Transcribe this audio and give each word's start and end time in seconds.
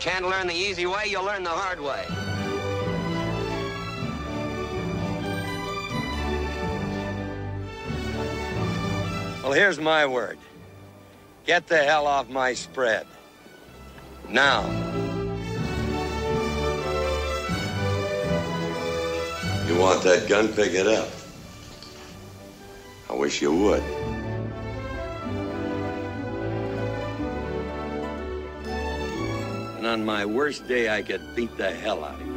Can't 0.00 0.26
learn 0.26 0.46
the 0.46 0.54
easy 0.54 0.86
way, 0.86 1.04
you'll 1.08 1.24
learn 1.24 1.44
the 1.44 1.50
hard 1.50 1.78
way. 1.78 2.06
Well, 9.42 9.52
here's 9.52 9.78
my 9.78 10.06
word. 10.06 10.38
Get 11.44 11.66
the 11.66 11.76
hell 11.76 12.06
off 12.06 12.30
my 12.30 12.54
spread. 12.54 13.06
Now. 14.30 14.62
You 19.66 19.78
want 19.78 20.02
that 20.04 20.26
gun? 20.30 20.48
Pick 20.48 20.72
it 20.72 20.86
up. 20.86 21.10
I 23.10 23.12
wish 23.12 23.42
you 23.42 23.54
would. 23.54 24.09
And 29.80 29.88
on 29.88 30.04
my 30.04 30.26
worst 30.26 30.68
day, 30.68 30.94
I 30.98 31.00
could 31.00 31.22
beat 31.34 31.56
the 31.56 31.70
hell 31.70 32.04
out 32.04 32.20
of 32.20 32.26
you. 32.26 32.34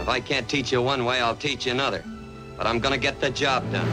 If 0.00 0.08
I 0.08 0.18
can't 0.20 0.48
teach 0.48 0.72
you 0.72 0.80
one 0.80 1.04
way, 1.04 1.20
I'll 1.20 1.36
teach 1.36 1.66
you 1.66 1.72
another. 1.72 2.02
But 2.56 2.66
I'm 2.66 2.80
gonna 2.80 2.96
get 2.96 3.20
the 3.20 3.28
job 3.28 3.70
done. 3.70 3.90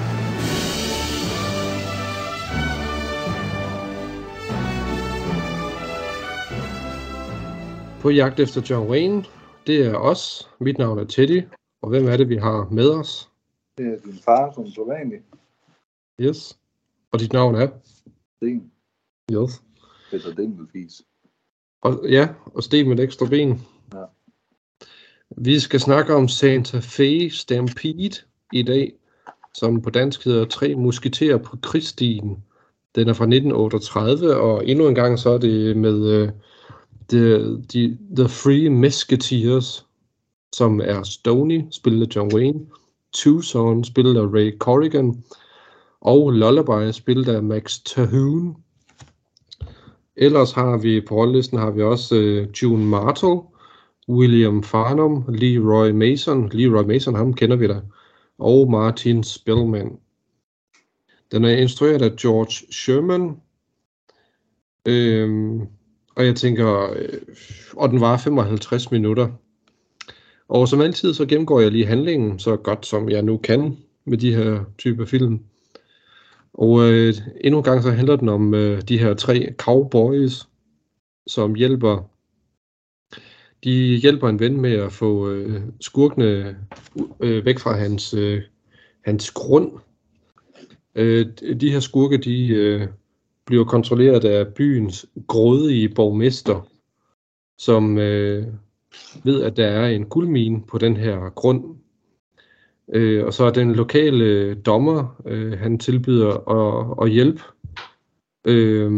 På 8.02 8.12
jagt 8.12 8.40
efter 8.40 8.62
John 8.70 8.88
Wayne, 8.88 9.26
det 9.68 9.86
er 9.86 9.96
os. 9.96 10.50
Mit 10.60 10.78
navn 10.78 11.00
er 11.00 11.06
Teddy. 11.06 11.44
Og 11.82 11.90
hvem 11.90 12.08
er 12.08 12.18
det, 12.18 12.30
vi 12.30 12.38
har 12.38 12.68
med 12.72 12.90
os? 12.90 13.30
Det 13.78 13.86
er 13.88 13.98
din 14.06 14.20
far, 14.26 14.52
som 14.52 14.68
så 14.68 14.86
vanligt. 14.86 15.24
Yes. 16.20 16.60
Og 17.12 17.20
dit 17.20 17.34
navn 17.34 17.56
er? 17.56 17.68
Sten. 18.36 18.72
Yes. 19.32 19.62
Peter 20.12 20.34
Dinkelfis. 20.34 21.02
Og, 21.82 22.06
ja, 22.10 22.28
og 22.46 22.64
Sten 22.64 22.88
med 22.88 23.00
et 23.00 23.04
ekstra 23.04 23.26
ben. 23.26 23.62
Ja. 23.94 24.04
Vi 25.38 25.60
skal 25.60 25.80
snakke 25.80 26.16
om 26.16 26.28
Santa 26.28 26.80
Fe 26.82 27.30
Stampede 27.30 28.10
i 28.54 28.62
dag, 28.62 28.94
som 29.54 29.82
på 29.82 29.90
dansk 29.90 30.26
hedder 30.26 30.46
Tre 30.46 30.76
Musketerer 30.76 31.38
på 31.38 31.58
krigsstien. 31.62 32.44
Den 32.96 33.10
er 33.10 33.14
fra 33.14 33.24
1938, 33.24 34.38
og 34.38 34.68
endnu 34.68 34.88
en 34.88 34.96
gang 34.96 35.20
så 35.20 35.30
er 35.30 35.38
det 35.38 35.78
med 35.78 36.24
uh, 36.24 36.30
the, 37.10 37.38
the, 37.70 37.98
the 38.16 38.28
Three 38.28 38.70
Musketeers, 38.70 39.86
som 40.56 40.82
er 40.84 41.04
Stoney, 41.04 41.62
spillet 41.72 42.08
af 42.08 42.16
John 42.16 42.34
Wayne, 42.36 42.66
Tucson, 43.14 43.84
spillet 43.84 44.18
af 44.18 44.28
Ray 44.34 44.58
Corrigan, 44.58 45.24
og 46.02 46.32
Lullaby, 46.32 46.92
spillet 46.92 47.28
af 47.28 47.44
Max 47.44 47.80
Terhune. 47.86 48.56
Ellers 50.16 50.52
har 50.52 50.78
vi 50.78 51.02
på 51.02 51.16
holdlisten 51.16 51.58
har 51.60 51.72
vi 51.72 51.82
også 51.82 52.16
øh, 52.16 52.48
June 52.62 52.86
Martel, 52.86 53.40
William 54.10 54.64
Farnum, 54.64 55.26
Leroy 55.30 55.92
Mason, 55.92 56.50
Leroy 56.50 56.84
Mason, 56.84 57.16
ham 57.16 57.34
kender 57.34 57.56
vi 57.56 57.68
da, 57.68 57.82
og 58.38 58.72
Martin 58.72 59.24
Spellman. 59.24 59.98
Den 61.32 61.44
er 61.44 61.50
instrueret 61.50 62.02
af 62.02 62.16
George 62.16 62.74
Sherman, 62.74 63.38
øhm, 64.88 65.62
og 66.16 66.26
jeg 66.26 66.36
tænker, 66.36 66.94
øh, 66.96 67.20
og 67.74 67.90
den 67.90 68.02
var 68.02 68.18
55 68.18 68.92
minutter. 68.92 69.30
Og 70.48 70.68
som 70.68 70.82
altid, 70.82 71.14
så 71.14 71.26
gennemgår 71.26 71.60
jeg 71.60 71.72
lige 71.72 71.86
handlingen 71.86 72.40
så 72.40 72.56
godt 72.56 72.86
som 72.86 73.10
jeg 73.10 73.22
nu 73.22 73.38
kan 73.38 73.78
med 74.06 74.18
de 74.18 74.36
her 74.36 74.64
typer 74.78 75.06
film. 75.06 75.40
Og 76.54 76.92
øh, 76.92 77.14
endnu 77.42 77.58
en 77.58 77.64
gang 77.64 77.84
så 77.84 77.92
handler 77.92 78.16
den 78.16 78.30
om 78.30 78.54
øh, 78.54 78.82
de 78.82 78.98
her 78.98 79.14
tre 79.14 79.54
cowboys, 79.58 80.48
som 81.28 81.56
hjælper 81.56 82.14
de 83.64 83.98
hjælper 83.98 84.30
en 84.30 84.40
ven 84.40 84.62
med 84.62 84.72
at 84.72 84.92
få 84.92 85.30
øh, 85.30 85.62
skurkene 85.80 86.58
øh, 87.20 87.46
væk 87.46 87.60
fra 87.60 87.78
hans, 87.78 88.14
øh, 88.14 88.42
hans 89.06 89.32
grund. 89.32 89.72
Øh, 90.96 91.26
de 91.62 91.72
her 91.72 91.80
skurke, 91.80 92.18
de 92.18 92.48
øh, 92.48 92.88
bliver 93.46 93.66
kontrolleret 93.66 94.26
af 94.26 94.54
byens 94.54 95.06
grådige 95.28 95.90
borgmester, 95.90 96.68
som 97.58 97.98
øh, 97.98 98.48
ved, 99.24 99.44
at 99.44 99.58
der 99.58 99.68
er 99.68 99.88
en 99.88 100.06
guldmine 100.06 100.64
på 100.68 100.78
den 100.78 100.98
her 100.98 101.30
grund. 101.30 101.76
Øh, 102.90 103.26
og 103.26 103.34
så 103.34 103.44
er 103.44 103.52
den 103.52 103.76
lokale 103.76 104.26
øh, 104.26 104.58
dommer, 104.66 105.22
øh, 105.26 105.60
han 105.60 105.80
tilbyder 105.80 106.50
at, 106.50 107.06
at 107.06 107.12
hjælpe. 107.12 107.42
Øh, 108.46 108.92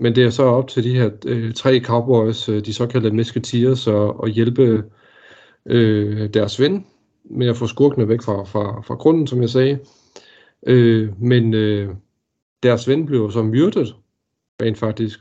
men 0.00 0.14
det 0.14 0.24
er 0.24 0.30
så 0.30 0.42
op 0.42 0.68
til 0.68 0.84
de 0.84 0.94
her 0.94 1.10
øh, 1.26 1.54
tre 1.54 1.80
cowboys, 1.80 2.48
øh, 2.48 2.64
de 2.64 2.74
såkaldte 2.74 3.10
musketeers, 3.10 3.88
at, 3.88 4.12
at 4.24 4.30
hjælpe 4.30 4.84
øh, 5.66 6.34
deres 6.34 6.60
ven 6.60 6.86
med 7.24 7.48
at 7.48 7.56
få 7.56 7.66
skurkene 7.66 8.08
væk 8.08 8.22
fra, 8.22 8.44
fra, 8.44 8.80
fra 8.80 8.94
grunden, 8.94 9.26
som 9.26 9.40
jeg 9.40 9.50
sagde. 9.50 9.78
Øh, 10.66 11.22
men 11.22 11.54
øh, 11.54 11.94
deres 12.62 12.88
ven 12.88 13.06
blev 13.06 13.30
så 13.30 13.42
myrdet, 13.42 13.96
rent 14.62 14.78
faktisk. 14.78 15.20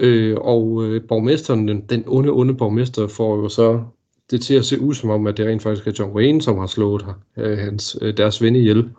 Øh, 0.00 0.36
og 0.40 0.84
øh, 0.84 1.08
borgmesteren, 1.08 1.68
den, 1.68 1.80
den 1.80 2.04
onde, 2.06 2.30
onde 2.30 2.54
borgmester, 2.54 3.06
får 3.06 3.36
jo 3.36 3.48
så 3.48 3.84
det 4.30 4.42
til 4.42 4.54
at 4.54 4.64
se 4.64 4.80
ud 4.80 4.94
som 4.94 5.10
om, 5.10 5.26
at 5.26 5.36
det 5.36 5.46
rent 5.46 5.62
faktisk 5.62 5.86
er 5.86 5.92
John 5.98 6.12
Wayne, 6.12 6.42
som 6.42 6.58
har 6.58 6.66
slået 6.66 7.06
øh, 7.36 7.58
hans, 7.58 7.98
øh, 8.02 8.16
deres 8.16 8.42
ven 8.42 8.56
ihjel. 8.56 8.90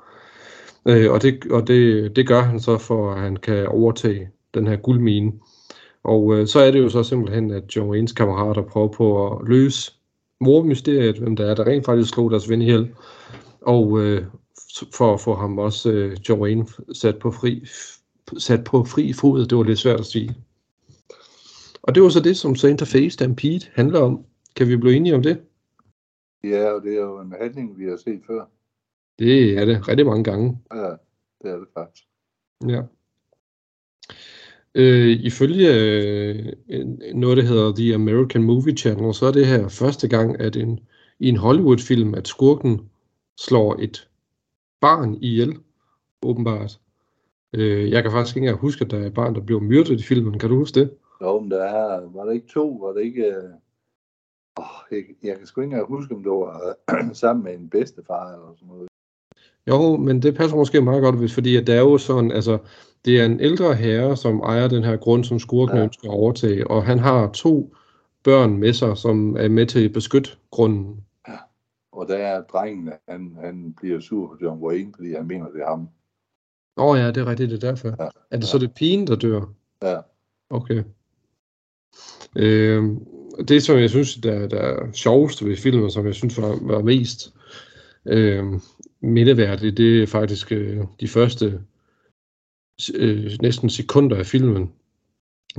Øh, 0.85 1.11
og 1.11 1.21
det, 1.21 1.45
og 1.51 1.67
det, 1.67 2.15
det 2.15 2.27
gør 2.27 2.41
han 2.41 2.59
så, 2.59 2.77
for 2.77 3.11
at 3.11 3.21
han 3.21 3.37
kan 3.37 3.67
overtage 3.67 4.29
den 4.53 4.67
her 4.67 4.75
guldmine. 4.75 5.31
Og 6.03 6.33
øh, 6.33 6.47
så 6.47 6.59
er 6.59 6.71
det 6.71 6.79
jo 6.79 6.89
så 6.89 7.03
simpelthen, 7.03 7.51
at 7.51 7.75
John 7.75 7.89
Waynes 7.89 8.11
kammerater 8.11 8.61
prøver 8.61 8.87
på 8.87 9.27
at 9.27 9.47
løse 9.47 9.91
mormysteriet, 10.41 11.17
hvem 11.17 11.35
der 11.35 11.45
er, 11.45 11.55
der 11.55 11.67
rent 11.67 11.85
faktisk 11.85 12.13
slog 12.13 12.31
deres 12.31 12.49
ven 12.49 12.61
ihjel. 12.61 12.89
Og 13.61 13.99
øh, 13.99 14.25
for 14.93 15.13
at 15.13 15.19
få 15.19 15.35
ham 15.35 15.59
også, 15.59 15.91
øh, 15.91 16.17
John 16.29 16.41
Wayne, 16.41 16.67
sat 16.93 17.19
på 17.19 17.31
fri, 17.31 17.65
sat 18.37 18.63
på 18.63 18.83
fri 18.83 19.13
fod. 19.13 19.45
Det 19.45 19.57
var 19.57 19.63
lidt 19.63 19.79
svært 19.79 19.99
at 19.99 20.05
sige. 20.05 20.35
Og 21.83 21.95
det 21.95 22.03
var 22.03 22.09
så 22.09 22.19
det, 22.19 22.37
som 22.37 22.55
Santa 22.55 22.85
Fe 22.85 23.09
Stampede 23.09 23.65
handler 23.73 23.99
om. 23.99 24.25
Kan 24.59 24.67
vi 24.67 24.77
blive 24.77 24.95
enige 24.95 25.15
om 25.15 25.23
det? 25.23 25.41
Ja, 26.43 26.71
og 26.71 26.83
det 26.83 26.93
er 26.93 27.01
jo 27.01 27.19
en 27.19 27.33
handling, 27.41 27.77
vi 27.77 27.85
har 27.85 27.97
set 27.97 28.21
før. 28.27 28.45
Det 29.19 29.57
er 29.57 29.65
det 29.65 29.87
rigtig 29.87 30.05
mange 30.05 30.23
gange. 30.23 30.59
Ja, 30.73 30.89
det 31.41 31.51
er 31.51 31.57
det 31.57 31.67
faktisk. 31.73 32.03
Ja. 32.67 32.81
Øh, 34.75 35.09
ifølge 35.09 35.67
øh, 35.73 36.85
noget, 37.15 37.37
der 37.37 37.43
hedder 37.43 37.75
The 37.75 37.93
American 37.93 38.43
Movie 38.43 38.77
Channel, 38.77 39.13
så 39.13 39.25
er 39.25 39.31
det 39.31 39.47
her 39.47 39.67
første 39.67 40.07
gang, 40.07 40.39
at 40.39 40.55
en, 40.55 40.79
i 41.19 41.29
en 41.29 41.37
Hollywood-film, 41.37 42.13
at 42.13 42.27
skurken 42.27 42.89
slår 43.37 43.75
et 43.79 44.09
barn 44.81 45.17
ihjel, 45.21 45.57
åbenbart. 46.21 46.79
Øh, 47.53 47.91
jeg 47.91 48.03
kan 48.03 48.11
faktisk 48.11 48.35
ikke 48.35 48.45
engang 48.45 48.61
huske, 48.61 48.85
at 48.85 48.91
der 48.91 48.99
er 48.99 49.05
et 49.05 49.13
barn, 49.13 49.35
der 49.35 49.41
blev 49.41 49.61
myrdet 49.61 49.99
i 49.99 50.03
filmen. 50.03 50.39
Kan 50.39 50.49
du 50.49 50.55
huske 50.55 50.79
det? 50.79 50.93
Jo, 51.21 51.39
men 51.39 51.51
der 51.51 51.63
er, 51.63 52.09
var 52.09 52.25
der 52.25 52.31
ikke 52.31 52.47
to, 52.47 52.79
var 52.81 52.93
det 52.93 53.01
ikke... 53.01 53.25
Øh... 53.25 53.49
Jeg, 54.91 55.03
jeg 55.23 55.37
kan 55.37 55.47
sgu 55.47 55.61
ikke 55.61 55.71
engang 55.73 55.87
huske, 55.87 56.15
om 56.15 56.23
det 56.23 56.31
var 56.31 56.75
øh, 56.91 57.15
sammen 57.21 57.43
med 57.43 57.53
en 57.53 57.69
bedstefar 57.69 58.33
eller 58.33 58.53
sådan 58.55 58.67
noget. 58.67 58.89
Jo, 59.67 59.97
men 59.97 60.21
det 60.21 60.35
passer 60.35 60.57
måske 60.57 60.81
meget 60.81 61.01
godt, 61.01 61.17
hvis, 61.17 61.33
fordi 61.33 61.55
at 61.55 61.67
det 61.67 61.75
er 61.75 61.79
jo 61.79 61.97
sådan, 61.97 62.31
altså, 62.31 62.57
det 63.05 63.21
er 63.21 63.25
en 63.25 63.39
ældre 63.39 63.75
herre, 63.75 64.17
som 64.17 64.39
ejer 64.39 64.67
den 64.67 64.83
her 64.83 64.97
grund, 64.97 65.23
som 65.23 65.39
skurken 65.39 65.77
ja. 65.77 65.83
ønsker 65.83 66.09
at 66.09 66.13
overtage, 66.13 66.67
og 66.67 66.83
han 66.83 66.99
har 66.99 67.31
to 67.31 67.75
børn 68.23 68.57
med 68.57 68.73
sig, 68.73 68.97
som 68.97 69.35
er 69.37 69.49
med 69.49 69.65
til 69.65 69.85
at 69.85 69.93
beskytte 69.93 70.29
grunden. 70.51 71.03
Ja, 71.27 71.37
og 71.91 72.07
der 72.07 72.17
er 72.17 72.41
drengen, 72.41 72.89
han, 73.09 73.37
han 73.41 73.73
bliver 73.73 73.99
sur 73.99 74.27
på 74.27 74.37
John 74.41 74.61
Wayne, 74.61 74.93
fordi 74.95 75.13
han 75.13 75.27
mener, 75.27 75.49
det 75.49 75.61
er 75.61 75.69
ham. 75.69 75.89
Åh 76.77 76.85
oh, 76.85 76.97
ja, 76.97 77.07
det 77.07 77.17
er 77.17 77.27
rigtigt, 77.27 77.51
det 77.51 77.63
er 77.63 77.69
derfor. 77.69 77.87
Ja, 77.87 78.03
er 78.31 78.37
det 78.37 78.43
ja. 78.43 78.47
så 78.47 78.57
det 78.57 78.73
pigen, 78.73 79.07
der 79.07 79.15
dør? 79.15 79.41
Ja. 79.83 79.97
Okay. 80.49 80.83
Øh, 82.35 82.83
det, 83.47 83.63
som 83.63 83.77
jeg 83.77 83.89
synes, 83.89 84.15
der, 84.15 84.47
der 84.47 84.57
er 84.57 84.91
sjovest 84.91 85.45
ved 85.45 85.57
filmen, 85.57 85.91
som 85.91 86.05
jeg 86.05 86.15
synes 86.15 86.41
var, 86.41 86.57
var 86.61 86.81
mest 86.81 87.33
øh, 88.05 88.43
mindeværdigt, 89.01 89.77
det 89.77 90.03
er 90.03 90.07
faktisk 90.07 90.51
øh, 90.51 90.77
de 90.99 91.07
første 91.07 91.59
øh, 92.95 93.31
næsten 93.41 93.69
sekunder 93.69 94.17
af 94.17 94.25
filmen. 94.25 94.71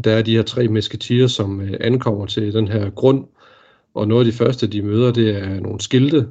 Der 0.04 0.12
er 0.12 0.22
de 0.22 0.36
her 0.36 0.42
tre 0.42 0.68
mesketier, 0.68 1.26
som 1.26 1.60
øh, 1.60 1.76
ankommer 1.80 2.26
til 2.26 2.52
den 2.52 2.68
her 2.68 2.90
grund, 2.90 3.26
og 3.94 4.08
noget 4.08 4.26
af 4.26 4.32
de 4.32 4.38
første, 4.38 4.66
de 4.66 4.82
møder, 4.82 5.12
det 5.12 5.36
er 5.36 5.60
nogle 5.60 5.80
skilte, 5.80 6.28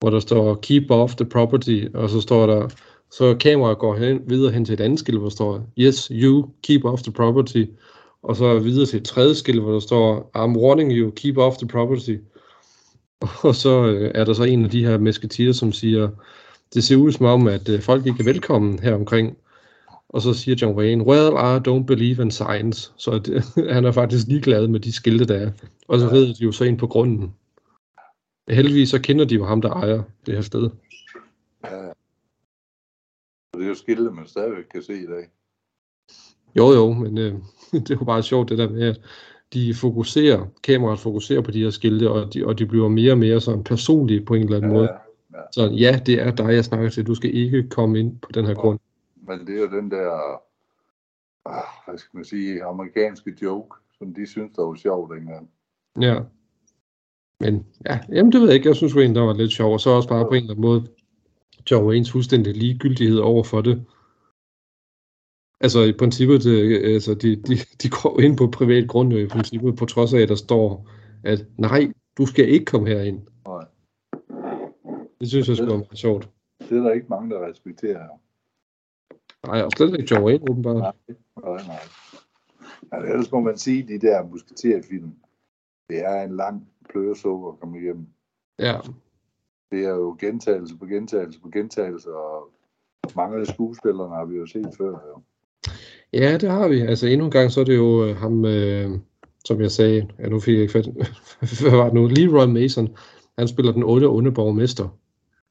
hvor 0.00 0.10
der 0.10 0.20
står 0.20 0.54
keep 0.54 0.90
off 0.90 1.14
the 1.14 1.24
property, 1.24 1.86
og 1.94 2.10
så 2.10 2.20
står 2.20 2.46
der, 2.46 2.68
så 3.10 3.36
kameraet 3.40 3.78
går 3.78 3.96
hen, 3.96 4.20
videre 4.26 4.52
hen 4.52 4.64
til 4.64 4.72
et 4.72 4.80
andet 4.80 4.98
skilt, 4.98 5.18
hvor 5.18 5.28
der 5.28 5.34
står, 5.34 5.72
yes, 5.78 6.12
you 6.12 6.50
keep 6.62 6.84
off 6.84 7.02
the 7.02 7.12
property, 7.12 7.64
og 8.22 8.36
så 8.36 8.58
videre 8.58 8.86
til 8.86 8.98
et 8.98 9.04
tredje 9.04 9.34
skilt, 9.34 9.62
hvor 9.62 9.72
der 9.72 9.80
står, 9.80 10.30
I'm 10.36 10.58
warning 10.58 10.92
you, 10.92 11.10
keep 11.10 11.36
off 11.36 11.56
the 11.56 11.68
property. 11.68 12.16
Og 13.48 13.54
så 13.54 13.86
øh, 13.86 14.10
er 14.14 14.24
der 14.24 14.32
så 14.32 14.44
en 14.44 14.64
af 14.64 14.70
de 14.70 14.86
her 14.86 14.98
mesketier, 14.98 15.52
som 15.52 15.72
siger, 15.72 16.08
det 16.74 16.84
ser 16.84 16.96
ud 16.96 17.12
som 17.12 17.26
om, 17.26 17.46
at 17.46 17.68
øh, 17.68 17.82
folk 17.82 18.06
ikke 18.06 18.20
er 18.20 18.24
velkommen 18.24 18.78
her 18.78 18.94
omkring. 18.94 19.36
Og 20.08 20.22
så 20.22 20.34
siger 20.34 20.56
John 20.62 20.78
Wayne, 20.78 21.04
well, 21.04 21.32
I 21.32 21.68
don't 21.68 21.84
believe 21.84 22.22
in 22.22 22.30
science. 22.30 22.92
Så 22.96 23.18
det, 23.18 23.44
han 23.74 23.84
er 23.84 23.92
faktisk 23.92 24.26
ligeglad 24.26 24.68
med 24.68 24.80
de 24.80 24.92
skilte, 24.92 25.24
der 25.24 25.36
er. 25.36 25.50
Og 25.88 25.98
så 25.98 26.08
rider 26.10 26.34
de 26.34 26.44
jo 26.44 26.52
så 26.52 26.64
ind 26.64 26.78
på 26.78 26.86
grunden. 26.86 27.34
Heldigvis 28.48 28.90
så 28.90 29.00
kender 29.00 29.24
de 29.24 29.34
jo 29.34 29.44
ham, 29.44 29.60
der 29.62 29.70
ejer 29.70 30.02
det 30.26 30.34
her 30.34 30.42
sted. 30.42 30.70
Ja. 31.64 31.92
Det 33.54 33.62
er 33.64 33.68
jo 33.68 33.74
skilte, 33.74 34.10
man 34.10 34.26
stadigvæk 34.26 34.64
kan 34.64 34.82
se 34.82 34.92
i 34.92 35.06
dag. 35.06 35.28
Jo, 36.56 36.72
jo, 36.72 36.92
men 36.92 37.18
øh, 37.18 37.34
det 37.72 37.90
er 37.90 37.94
jo 38.00 38.04
bare 38.04 38.22
sjovt 38.22 38.48
det 38.48 38.58
der 38.58 38.68
med, 38.70 38.82
at 38.82 39.00
de 39.52 39.74
fokuserer, 39.74 40.46
kameraet 40.62 40.98
fokuserer 40.98 41.40
på 41.40 41.50
de 41.50 41.62
her 41.62 41.70
skilte, 41.70 42.10
og 42.10 42.34
de, 42.34 42.46
og 42.46 42.58
de 42.58 42.66
bliver 42.66 42.88
mere 42.88 43.12
og 43.12 43.18
mere 43.18 43.40
sådan 43.40 43.64
personlige 43.64 44.24
på 44.24 44.34
en 44.34 44.42
eller 44.42 44.56
anden 44.56 44.70
Ja, 44.70 44.76
måde. 44.76 44.88
ja. 45.34 45.38
Så 45.52 45.66
ja, 45.66 46.00
det 46.06 46.20
er 46.22 46.30
dig, 46.30 46.48
jeg 46.54 46.64
snakker 46.64 46.88
til. 46.90 47.06
Du 47.06 47.14
skal 47.14 47.34
ikke 47.34 47.68
komme 47.68 47.98
ind 48.00 48.18
på 48.18 48.32
den 48.34 48.46
her 48.46 48.54
grund. 48.54 48.78
Men 49.28 49.46
det 49.46 49.56
er 49.56 49.60
jo 49.60 49.80
den 49.80 49.90
der, 49.90 50.10
ah, 51.46 51.62
hvad 51.86 51.98
skal 51.98 52.16
man 52.16 52.24
sige, 52.24 52.62
amerikanske 52.64 53.32
joke, 53.42 53.76
som 53.98 54.14
de 54.14 54.26
synes, 54.26 54.52
der 54.56 54.62
var 54.62 54.74
sjov 54.74 55.14
dengang. 55.14 55.50
Ja. 56.00 56.20
Men 57.40 57.66
ja, 57.86 57.98
jamen 58.08 58.32
det 58.32 58.40
ved 58.40 58.48
jeg 58.48 58.56
ikke. 58.56 58.68
Jeg 58.68 58.76
synes 58.76 58.94
jo 58.94 59.00
egentlig, 59.00 59.20
der 59.20 59.26
var 59.26 59.32
lidt 59.34 59.52
sjov. 59.52 59.72
Og 59.72 59.80
så 59.80 59.90
også 59.90 60.08
bare 60.08 60.24
på 60.24 60.30
en 60.30 60.36
eller 60.36 60.50
anden 60.50 60.62
måde, 60.62 60.86
John 61.70 61.86
Waynes 61.86 62.12
fuldstændig 62.12 62.56
ligegyldighed 62.56 63.18
over 63.18 63.42
for 63.44 63.60
det. 63.60 63.84
Altså 65.60 65.80
i 65.80 65.92
princippet, 65.92 66.44
det, 66.44 66.84
altså, 66.94 67.14
de, 67.14 67.36
de, 67.36 67.54
de 67.82 67.88
går 67.90 68.20
ind 68.20 68.36
på 68.36 68.46
privat 68.46 68.88
grund 68.88 69.12
i 69.12 69.26
princippet, 69.26 69.76
på 69.76 69.86
trods 69.86 70.14
af, 70.14 70.20
at 70.20 70.28
der 70.28 70.34
står, 70.34 70.88
at 71.24 71.46
nej, 71.58 71.92
du 72.18 72.26
skal 72.26 72.48
ikke 72.48 72.64
komme 72.64 72.88
herind. 72.88 73.20
Nej. 73.46 73.64
Det 75.20 75.28
synes 75.28 75.48
jeg 75.48 75.56
skulle 75.56 75.72
være 75.72 75.96
sjovt. 75.96 76.28
Det 76.58 76.78
er 76.78 76.82
der 76.82 76.92
ikke 76.92 77.06
mange, 77.10 77.30
der 77.30 77.50
respekterer. 77.50 78.08
Nej, 79.46 79.62
og 79.62 79.70
slet 79.76 79.98
ikke 79.98 80.14
John 80.14 80.24
Wayne, 80.24 80.50
åbenbart. 80.50 80.76
Nej, 80.76 81.16
nej, 81.44 81.66
nej. 81.66 81.80
Altså, 82.92 83.12
ellers 83.12 83.32
må 83.32 83.40
man 83.40 83.58
sige, 83.58 83.82
de 83.82 83.98
der 83.98 84.26
musketerfilm, 84.26 85.12
det 85.90 86.04
er 86.04 86.22
en 86.22 86.36
lang 86.36 86.68
pløresuppe 86.90 87.48
at 87.48 87.60
komme 87.60 87.80
igennem. 87.80 88.06
Ja, 88.58 88.78
Det 89.70 89.84
er 89.84 89.94
jo 89.94 90.16
gentagelse 90.20 90.76
på 90.76 90.86
gentagelse 90.86 91.40
på 91.40 91.50
gentagelse, 91.50 92.14
og 92.14 92.50
mange 93.16 93.40
af 93.40 93.46
skuespillerne 93.46 94.14
har 94.14 94.24
vi 94.24 94.36
jo 94.36 94.46
set 94.46 94.74
før. 94.78 94.90
Jo. 94.90 95.22
Ja, 96.12 96.38
det 96.38 96.50
har 96.50 96.68
vi. 96.68 96.80
Altså 96.80 97.06
endnu 97.06 97.24
en 97.24 97.30
gang, 97.30 97.50
så 97.50 97.60
er 97.60 97.64
det 97.64 97.76
jo 97.76 98.04
øh, 98.04 98.16
ham, 98.16 98.44
øh, 98.44 98.90
som 99.44 99.60
jeg 99.60 99.70
sagde, 99.70 100.08
ja, 100.18 100.28
nu 100.28 100.40
fik 100.40 100.54
jeg 100.54 100.62
ikke 100.62 100.72
fat, 100.72 100.86
hvad 101.60 101.76
var 101.76 101.84
det 101.84 101.94
nu, 101.94 102.06
Leroy 102.06 102.46
Mason, 102.46 102.96
han 103.38 103.48
spiller 103.48 103.72
den 103.72 103.82
onde, 103.82 104.06
onde 104.06 104.32
borgmester. 104.32 104.88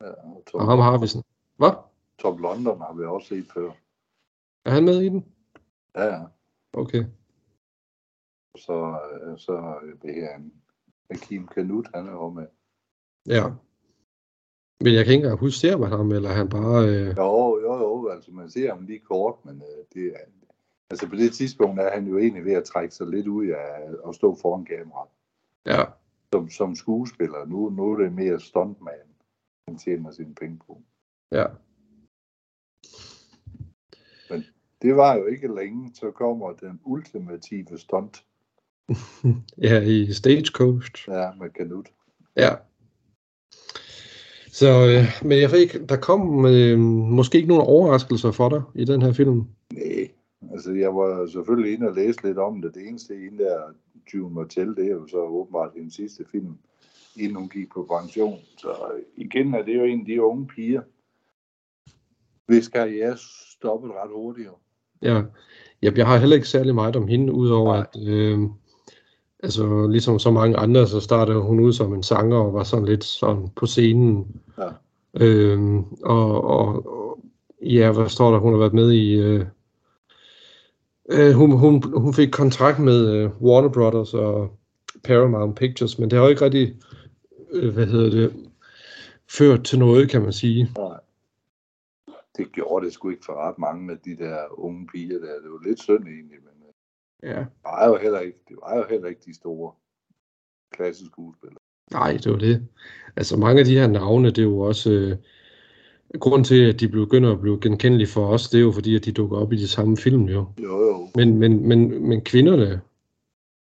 Ja, 0.01 0.07
og 0.07 0.43
Og 0.53 0.65
ham 0.65 0.79
har 0.79 0.97
vi 0.97 1.07
sådan. 1.07 1.23
Hvad? 1.57 1.71
Tom 2.19 2.37
London 2.37 2.81
har 2.81 2.93
vi 2.93 3.03
også 3.03 3.27
set 3.27 3.45
før. 3.53 3.71
Er 4.65 4.71
han 4.71 4.85
med 4.85 5.01
i 5.01 5.09
den? 5.09 5.25
Ja, 5.95 6.03
ja. 6.03 6.21
Okay. 6.73 7.03
Så, 8.57 8.99
øh, 9.13 9.37
så 9.37 9.75
det 10.01 10.13
her 10.13 10.35
en 10.35 10.53
Hakim 11.11 11.47
Kanut, 11.47 11.87
han 11.95 12.07
er 12.07 12.11
jo 12.11 12.29
med. 12.29 12.47
Ja. 13.27 13.43
Men 14.83 14.93
jeg 14.93 15.05
kan 15.05 15.13
ikke 15.13 15.23
engang 15.23 15.39
huske, 15.39 15.59
ser 15.59 15.77
man 15.77 15.89
ham, 15.91 16.11
eller 16.11 16.29
er 16.29 16.33
han 16.33 16.49
bare... 16.49 16.87
Øh... 16.89 17.07
Jo, 17.17 17.59
jo, 17.61 17.73
jo, 17.77 18.07
altså 18.09 18.31
man 18.31 18.49
ser 18.49 18.73
ham 18.73 18.85
lige 18.85 18.99
kort, 18.99 19.45
men 19.45 19.55
øh, 19.55 19.85
det 19.93 20.05
er, 20.07 20.19
altså 20.89 21.09
på 21.09 21.15
det 21.15 21.33
tidspunkt 21.33 21.79
er 21.79 21.91
han 21.93 22.07
jo 22.07 22.17
egentlig 22.17 22.45
ved 22.45 22.53
at 22.53 22.63
trække 22.63 22.95
sig 22.95 23.07
lidt 23.07 23.27
ud 23.27 23.47
af 23.47 23.89
at 24.09 24.15
stå 24.15 24.37
foran 24.41 24.65
kameraet. 24.65 25.09
Ja, 25.65 25.83
Som, 26.33 26.49
som 26.49 26.75
skuespiller, 26.75 27.45
nu, 27.45 27.69
nu 27.69 27.91
er 27.91 27.97
det 27.97 28.13
mere 28.13 28.39
stuntman, 28.39 28.93
han 29.67 29.77
tjener 29.77 30.11
sine 30.11 30.35
penge 30.35 30.59
på. 30.67 30.81
ja. 31.31 31.45
Det 34.81 34.95
var 34.95 35.15
jo 35.15 35.25
ikke 35.25 35.55
længe, 35.55 35.91
så 35.93 36.11
kommer 36.11 36.53
den 36.53 36.79
ultimative 36.85 37.77
stunt 37.77 38.25
Ja, 39.67 39.81
i 39.81 40.13
Stagecoach. 40.13 41.09
ja, 41.09 41.31
med 41.39 41.49
Kanut. 41.49 41.89
Ja. 42.37 42.55
Så, 44.51 44.67
øh, 44.67 45.27
men 45.29 45.41
jeg 45.41 45.51
ved 45.51 45.59
ikke, 45.59 45.85
der 45.85 45.95
kom 45.95 46.45
øh, 46.45 46.79
måske 46.79 47.37
ikke 47.37 47.49
nogen 47.49 47.67
overraskelser 47.67 48.31
for 48.31 48.49
dig 48.49 48.61
i 48.75 48.85
den 48.85 49.01
her 49.01 49.13
film. 49.13 49.43
Nej, 49.73 50.09
altså 50.51 50.71
jeg 50.71 50.95
var 50.95 51.27
selvfølgelig 51.27 51.73
inde 51.73 51.87
og 51.87 51.95
læse 51.95 52.23
lidt 52.23 52.37
om 52.37 52.61
det. 52.61 52.75
Det 52.75 52.87
eneste 52.87 53.13
ene 53.13 53.37
der, 53.37 53.59
June 54.13 54.35
Martell, 54.35 54.75
det 54.75 54.85
er 54.85 54.91
jo 54.91 55.07
så 55.07 55.17
åbenbart 55.17 55.73
den 55.73 55.91
sidste 55.91 56.25
film, 56.31 56.57
inden 57.15 57.35
hun 57.35 57.49
gik 57.49 57.69
på 57.69 57.87
pension. 57.91 58.39
Så 58.57 58.69
igen 59.17 59.53
er 59.53 59.63
det 59.63 59.75
jo 59.75 59.83
en 59.83 59.99
af 59.99 60.05
de 60.05 60.21
unge 60.21 60.47
piger, 60.47 60.81
hvis 62.45 62.67
karriere 62.67 63.17
stoppet 63.55 63.91
ret 63.91 64.11
hurtigt. 64.15 64.47
jo. 64.47 64.53
Ja, 65.01 65.21
jeg, 65.81 65.97
jeg 65.97 66.07
har 66.07 66.17
heller 66.17 66.35
ikke 66.35 66.47
særlig 66.47 66.75
meget 66.75 66.95
om 66.95 67.07
hende, 67.07 67.33
udover 67.33 67.73
Nej. 67.73 67.85
at, 67.93 68.07
øh, 68.07 68.39
altså 69.43 69.87
ligesom 69.87 70.19
så 70.19 70.31
mange 70.31 70.57
andre, 70.57 70.87
så 70.87 70.99
startede 70.99 71.41
hun 71.41 71.59
ud 71.59 71.73
som 71.73 71.93
en 71.93 72.03
sanger 72.03 72.37
og 72.37 72.53
var 72.53 72.63
sådan 72.63 72.85
lidt 72.85 73.03
sådan 73.03 73.47
på 73.55 73.65
scenen. 73.65 74.41
Ja. 74.57 74.69
Øh, 75.13 75.75
og, 76.03 76.43
og, 76.43 76.85
ja, 77.61 77.91
hvad 77.91 78.09
står 78.09 78.31
der, 78.31 78.39
hun 78.39 78.53
har 78.53 78.59
været 78.59 78.73
med 78.73 78.91
i, 78.91 79.13
øh, 79.13 79.45
øh, 81.11 81.31
hun, 81.31 81.51
hun, 81.51 81.83
hun 81.93 82.13
fik 82.13 82.31
kontrakt 82.31 82.79
med 82.79 83.13
øh, 83.13 83.41
Warner 83.41 83.69
Brothers 83.69 84.13
og 84.13 84.59
Paramount 85.03 85.55
Pictures, 85.55 85.99
men 85.99 86.09
det 86.09 86.17
har 86.17 86.25
jo 86.25 86.29
ikke 86.29 86.45
rigtig, 86.45 86.75
øh, 87.51 87.73
hvad 87.73 87.85
hedder 87.85 88.09
det, 88.09 88.33
ført 89.29 89.63
til 89.63 89.79
noget, 89.79 90.09
kan 90.09 90.21
man 90.21 90.33
sige. 90.33 90.69
Nej. 90.77 90.99
Det 92.37 92.51
gjorde 92.51 92.85
det 92.85 92.93
sgu 92.93 93.09
ikke 93.09 93.25
for 93.25 93.47
ret 93.47 93.57
mange 93.57 93.91
af 93.91 93.97
de 94.05 94.17
der 94.17 94.59
unge 94.59 94.87
piger 94.87 95.19
der. 95.19 95.33
Det 95.43 95.51
var 95.51 95.67
lidt 95.67 95.81
synd 95.81 96.03
egentlig, 96.03 96.37
men 96.43 96.58
Ja. 97.23 97.39
det 97.39 97.47
var 97.63 97.87
jo 97.87 97.97
heller 97.97 98.19
ikke, 98.19 98.39
det 98.49 98.57
var 98.61 98.77
jo 98.77 98.85
heller 98.89 99.07
ikke 99.07 99.21
de 99.25 99.33
store 99.33 99.71
klasseskuespillere. 100.71 101.59
Nej, 101.91 102.11
det 102.23 102.31
var 102.31 102.37
det. 102.37 102.67
Altså 103.15 103.37
mange 103.37 103.59
af 103.59 103.65
de 103.65 103.79
her 103.79 103.87
navne, 103.87 104.27
det 104.27 104.37
er 104.37 104.43
jo 104.43 104.59
også... 104.59 104.91
Øh, 104.91 105.17
grunden 106.19 106.43
til, 106.43 106.69
at 106.69 106.79
de 106.79 106.87
begynder 106.87 107.31
at 107.31 107.41
blive 107.41 107.59
genkendelige 107.61 108.07
for 108.07 108.27
os, 108.27 108.49
det 108.49 108.57
er 108.57 108.61
jo 108.61 108.71
fordi, 108.71 108.95
at 108.95 109.05
de 109.05 109.11
dukker 109.11 109.37
op 109.37 109.53
i 109.53 109.57
de 109.57 109.67
samme 109.67 109.97
film 109.97 110.23
jo. 110.23 110.45
Jo, 110.59 110.85
jo. 110.85 111.07
Men, 111.15 111.37
men, 111.37 111.67
men, 111.67 112.07
men 112.07 112.21
kvinderne, 112.21 112.81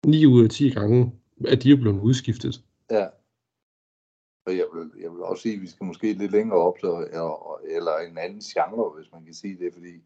9 0.06 0.26
ud 0.26 0.44
af 0.44 0.50
10 0.50 0.70
gange, 0.70 1.12
at 1.48 1.62
de 1.62 1.72
er 1.72 1.76
blevet 1.76 2.00
udskiftet. 2.00 2.62
Ja. 2.90 3.06
Og 4.46 4.56
jeg 4.56 4.64
vil, 4.74 5.02
jeg 5.02 5.12
vil 5.12 5.22
også 5.22 5.42
sige, 5.42 5.54
at 5.54 5.60
vi 5.60 5.66
skal 5.66 5.84
måske 5.84 6.12
lidt 6.12 6.32
længere 6.32 6.58
op, 6.58 6.78
så, 6.80 7.06
eller, 7.10 7.60
eller 7.76 7.98
en 7.98 8.18
anden 8.18 8.40
genre, 8.40 8.92
hvis 8.96 9.12
man 9.12 9.24
kan 9.24 9.34
sige 9.34 9.58
det, 9.58 9.74
fordi 9.74 10.02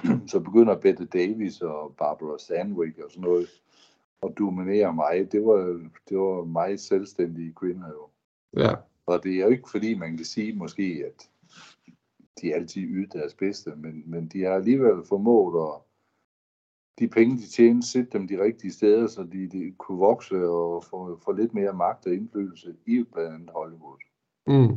så 0.32 0.40
begynder 0.40 0.80
Bette 0.80 1.04
Davis 1.04 1.60
og 1.60 1.94
Barbara 1.98 2.38
Sandwick 2.38 2.98
og 2.98 3.10
sådan 3.10 3.22
noget 3.22 3.48
at 4.22 4.38
dominere 4.38 4.94
mig. 4.94 5.28
Det 5.32 5.44
var, 5.44 5.90
det 6.08 6.18
var 6.18 6.44
meget 6.44 6.80
selvstændige 6.80 7.52
kvinder 7.52 7.88
jo. 7.88 8.08
Ja, 8.56 8.74
Og 9.06 9.24
det 9.24 9.36
er 9.36 9.44
jo 9.44 9.50
ikke 9.50 9.70
fordi, 9.70 9.94
man 9.94 10.16
kan 10.16 10.26
sige 10.26 10.52
måske, 10.56 11.04
at 11.06 11.30
de 12.42 12.54
altid 12.54 12.82
yder 12.82 13.18
deres 13.18 13.34
bedste, 13.34 13.70
men, 13.76 14.02
men 14.06 14.28
de 14.28 14.42
har 14.42 14.52
alligevel 14.54 15.04
formået 15.08 15.68
at 15.68 15.80
de 16.98 17.08
penge, 17.08 17.36
de 17.36 17.46
tjente, 17.50 17.86
sætte 17.86 18.10
dem 18.18 18.28
de 18.28 18.42
rigtige 18.42 18.72
steder, 18.72 19.06
så 19.06 19.22
de, 19.22 19.48
de 19.48 19.74
kunne 19.78 19.98
vokse 19.98 20.48
og 20.48 20.84
få, 20.84 21.18
få 21.24 21.32
lidt 21.32 21.54
mere 21.54 21.72
magt 21.72 22.06
og 22.06 22.14
indflydelse 22.14 22.76
i 22.86 23.04
blandt 23.12 23.34
andet 23.34 23.50
Hollywood. 23.50 23.98
mm, 24.46 24.76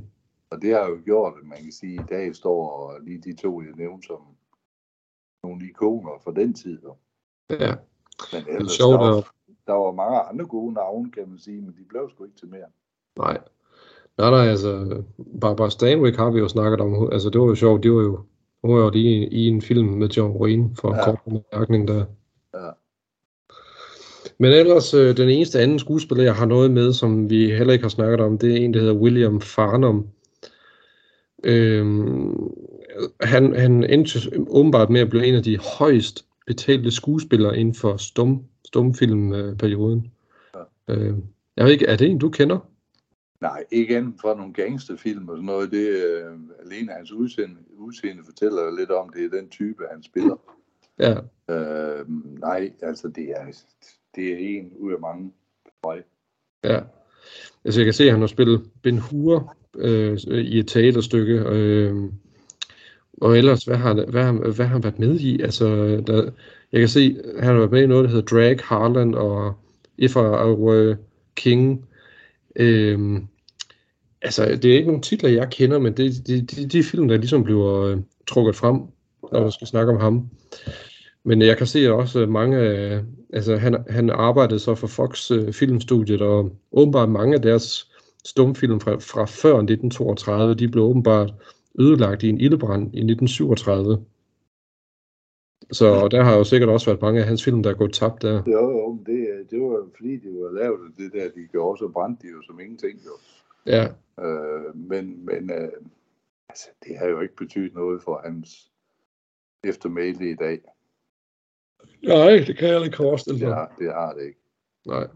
Og 0.49 0.61
det 0.61 0.73
har 0.73 0.89
jo 0.89 0.99
gjort, 1.05 1.33
at 1.41 1.47
man 1.47 1.63
kan 1.63 1.71
sige, 1.71 1.99
at 1.99 2.03
i 2.05 2.07
dag 2.07 2.35
står 2.35 2.97
lige 2.99 3.17
de 3.17 3.33
to, 3.33 3.61
jeg 3.61 3.71
nævnte, 3.75 4.07
som 4.07 4.21
nogle 5.47 5.65
ikoner 5.69 6.11
for 6.23 6.31
den 6.31 6.53
tid. 6.53 6.79
ja. 7.49 7.55
Men 8.33 8.43
Det 8.45 8.51
er 8.51 8.57
ellers, 8.57 8.71
sjovt, 8.71 8.99
der, 8.99 9.05
var, 9.09 9.33
der 9.67 9.73
var 9.73 9.91
mange 9.91 10.19
andre 10.19 10.45
gode 10.45 10.73
navne, 10.73 11.11
kan 11.11 11.23
man 11.29 11.39
sige, 11.39 11.61
men 11.61 11.69
de 11.77 11.83
blev 11.89 12.09
sgu 12.09 12.23
ikke 12.23 12.37
til 12.37 12.47
mere. 12.47 12.69
nej. 13.17 13.37
Nej, 14.17 14.29
nej, 14.29 14.47
altså, 14.47 15.03
Barbara 15.41 15.69
Stanwyck 15.69 16.17
har 16.17 16.29
vi 16.31 16.39
jo 16.39 16.47
snakket 16.47 16.81
om, 16.81 17.09
altså 17.11 17.29
det 17.29 17.41
var 17.41 17.47
jo 17.47 17.55
sjovt, 17.55 17.83
det 17.83 17.91
var 17.91 18.01
jo, 18.01 18.19
hun 18.63 18.75
var 18.75 18.83
jo 18.83 18.89
lige 18.89 19.29
i 19.29 19.47
en 19.47 19.61
film 19.61 19.87
med 19.87 20.09
John 20.09 20.37
Wayne 20.37 20.75
for 20.75 20.89
en 20.89 20.95
Ja. 20.95 21.03
kort 21.05 21.19
bemærkning 21.25 21.87
der. 21.87 22.05
Ja. 22.53 22.69
Men 24.37 24.51
ellers, 24.51 24.93
øh, 24.93 25.17
den 25.17 25.29
eneste 25.29 25.59
anden 25.59 25.79
skuespiller, 25.79 26.23
jeg 26.23 26.35
har 26.35 26.45
noget 26.45 26.71
med, 26.71 26.93
som 26.93 27.29
vi 27.29 27.51
heller 27.51 27.73
ikke 27.73 27.83
har 27.83 27.89
snakket 27.89 28.19
om, 28.19 28.37
det 28.37 28.51
er 28.51 28.57
en, 28.65 28.73
der 28.73 28.79
hedder 28.79 28.95
William 28.95 29.41
Farnham. 29.41 30.07
Øhm, 31.43 32.49
han, 33.21 33.55
han 33.55 33.83
endte 33.83 34.19
åbenbart 34.47 34.89
med 34.89 35.01
at 35.01 35.09
blive 35.09 35.25
en 35.25 35.35
af 35.35 35.43
de 35.43 35.57
højst 35.57 36.25
betalte 36.47 36.91
skuespillere 36.91 37.57
inden 37.57 37.75
for 37.75 37.97
stum, 37.97 38.43
stumfilmperioden. 38.65 40.11
Ja. 40.55 40.93
Øh, 40.93 41.13
jeg 41.57 41.65
ved 41.65 41.71
ikke, 41.71 41.85
er 41.85 41.95
det 41.95 42.09
en, 42.09 42.17
du 42.17 42.29
kender? 42.29 42.59
Nej, 43.41 43.63
ikke 43.71 43.97
andet 43.97 44.13
fra 44.21 44.35
nogle 44.37 44.53
gangsterfilm 44.53 45.29
og 45.29 45.37
sådan 45.37 45.45
noget. 45.45 45.71
Det 45.71 45.87
øh, 45.87 46.33
alene 46.65 46.91
hans 46.91 47.11
udseende, 47.11 47.55
udseende 47.77 48.23
fortæller 48.25 48.77
lidt 48.79 48.91
om, 48.91 49.09
det 49.09 49.25
er 49.25 49.29
den 49.39 49.49
type, 49.49 49.83
han 49.91 50.03
spiller. 50.03 50.35
Ja, 50.99 51.15
Øh, 51.49 52.05
nej, 52.39 52.71
altså 52.81 53.07
det 53.07 53.29
er, 53.29 53.45
det 54.15 54.33
er 54.33 54.37
en 54.37 54.71
ud 54.77 54.93
af 54.93 54.99
mange. 54.99 55.31
for 55.65 55.93
mig. 55.93 56.03
ja. 56.63 56.79
Altså 57.65 57.79
jeg 57.79 57.85
kan 57.85 57.93
se, 57.93 58.03
at 58.03 58.11
han 58.11 58.19
har 58.19 58.27
spillet 58.27 58.69
Ben 58.83 58.97
Hur 58.97 59.55
øh, 59.77 60.17
i 60.27 60.59
et 60.59 60.67
teaterstykke. 60.67 61.33
Øh, 61.33 61.95
Og 63.21 63.37
ellers, 63.37 63.63
hvad 63.63 63.77
har, 63.77 63.87
han- 63.95 64.09
hvad, 64.09 64.23
har, 64.23 64.31
hvad 64.33 64.65
har 64.65 64.73
han 64.73 64.83
været 64.83 64.99
med 64.99 65.19
i? 65.19 65.41
Altså, 65.41 65.65
der, 66.07 66.31
jeg 66.71 66.79
kan 66.79 66.89
se, 66.89 67.17
han 67.39 67.47
har 67.47 67.53
været 67.57 67.71
med 67.71 67.83
i 67.83 67.87
noget, 67.87 68.03
der 68.03 68.09
hedder 68.09 68.25
Drag, 68.25 68.57
Harland 68.63 69.15
og 69.15 69.53
If 69.97 70.15
I 70.15 70.19
Were 70.19 70.97
King. 71.35 71.85
Øhm, 72.55 73.27
altså, 74.21 74.45
det 74.61 74.65
er 74.65 74.73
ikke 74.75 74.87
nogle 74.87 75.01
titler, 75.01 75.29
jeg 75.29 75.47
kender, 75.51 75.79
men 75.79 75.93
det 75.97 76.05
er 76.05 76.09
de, 76.27 76.41
de, 76.41 76.65
de 76.67 76.83
film, 76.83 77.07
der 77.07 77.17
ligesom 77.17 77.43
bliver 77.43 77.81
øh, 77.81 77.97
trukket 78.27 78.55
frem, 78.55 78.75
når 79.31 79.41
man 79.41 79.51
skal 79.51 79.67
snakke 79.67 79.91
om 79.93 79.99
ham. 79.99 80.29
Men 81.23 81.41
jeg 81.41 81.57
kan 81.57 81.67
se 81.67 81.79
at 81.79 81.91
også 81.91 82.25
mange, 82.25 82.57
af- 82.57 83.01
altså 83.33 83.55
han, 83.57 83.75
han 83.89 84.09
arbejdede 84.09 84.59
så 84.59 84.75
for 84.75 84.87
Fox 84.87 85.31
øh, 85.31 85.53
Filmstudiet, 85.53 86.21
og 86.21 86.51
åbenbart 86.71 87.09
mange 87.09 87.35
af 87.35 87.41
deres 87.41 87.91
stumfilm 88.25 88.79
fra, 88.79 88.91
fra 88.95 89.25
før 89.25 89.53
1932, 89.57 90.55
de 90.55 90.67
blev 90.67 90.83
åbenbart 90.83 91.33
ødelagt 91.79 92.23
i 92.23 92.29
en 92.29 92.39
ildebrand 92.41 92.81
i 92.81 92.99
1937. 92.99 94.05
Så 95.71 96.07
der 96.07 96.23
har 96.23 96.37
jo 96.37 96.43
sikkert 96.43 96.69
også 96.69 96.85
været 96.89 97.01
mange 97.01 97.19
af 97.21 97.27
hans 97.27 97.43
film, 97.43 97.63
der 97.63 97.69
er 97.69 97.73
gået 97.73 97.93
tabt 97.93 98.21
der. 98.21 98.43
Jo, 98.47 98.69
jo, 98.71 98.91
men 98.93 99.05
det, 99.05 99.51
det 99.51 99.61
var 99.61 99.67
jo 99.67 99.89
fordi, 99.97 100.17
de 100.17 100.29
var 100.43 100.51
lavet 100.51 100.97
det 100.97 101.13
der, 101.13 101.29
de 101.35 101.47
gjorde, 101.51 101.77
så 101.77 101.87
brændte 101.87 102.27
de 102.27 102.31
jo 102.31 102.41
som 102.41 102.59
ingenting. 102.59 102.99
Jo. 103.05 103.11
Ja, 103.65 103.87
Øh, 104.19 104.75
men 104.75 105.25
men 105.25 105.51
øh, 105.51 105.71
altså, 106.49 106.67
det 106.87 106.97
har 106.97 107.05
jo 107.07 107.19
ikke 107.21 107.35
betydet 107.35 107.73
noget 107.73 108.01
for 108.03 108.21
hans 108.25 108.71
eftermæle 109.63 110.29
i 110.31 110.35
dag. 110.35 110.59
nej, 112.03 112.43
det 112.47 112.57
kan 112.57 112.69
jeg 112.69 112.85
ikke 112.85 112.97
forestille 112.97 113.39
Det 113.39 113.47
mig. 113.47 113.55
har, 113.55 113.75
det 113.79 113.93
har 113.93 114.13
det 114.13 114.23
ikke. 114.25 114.39
Nej. 114.85 115.07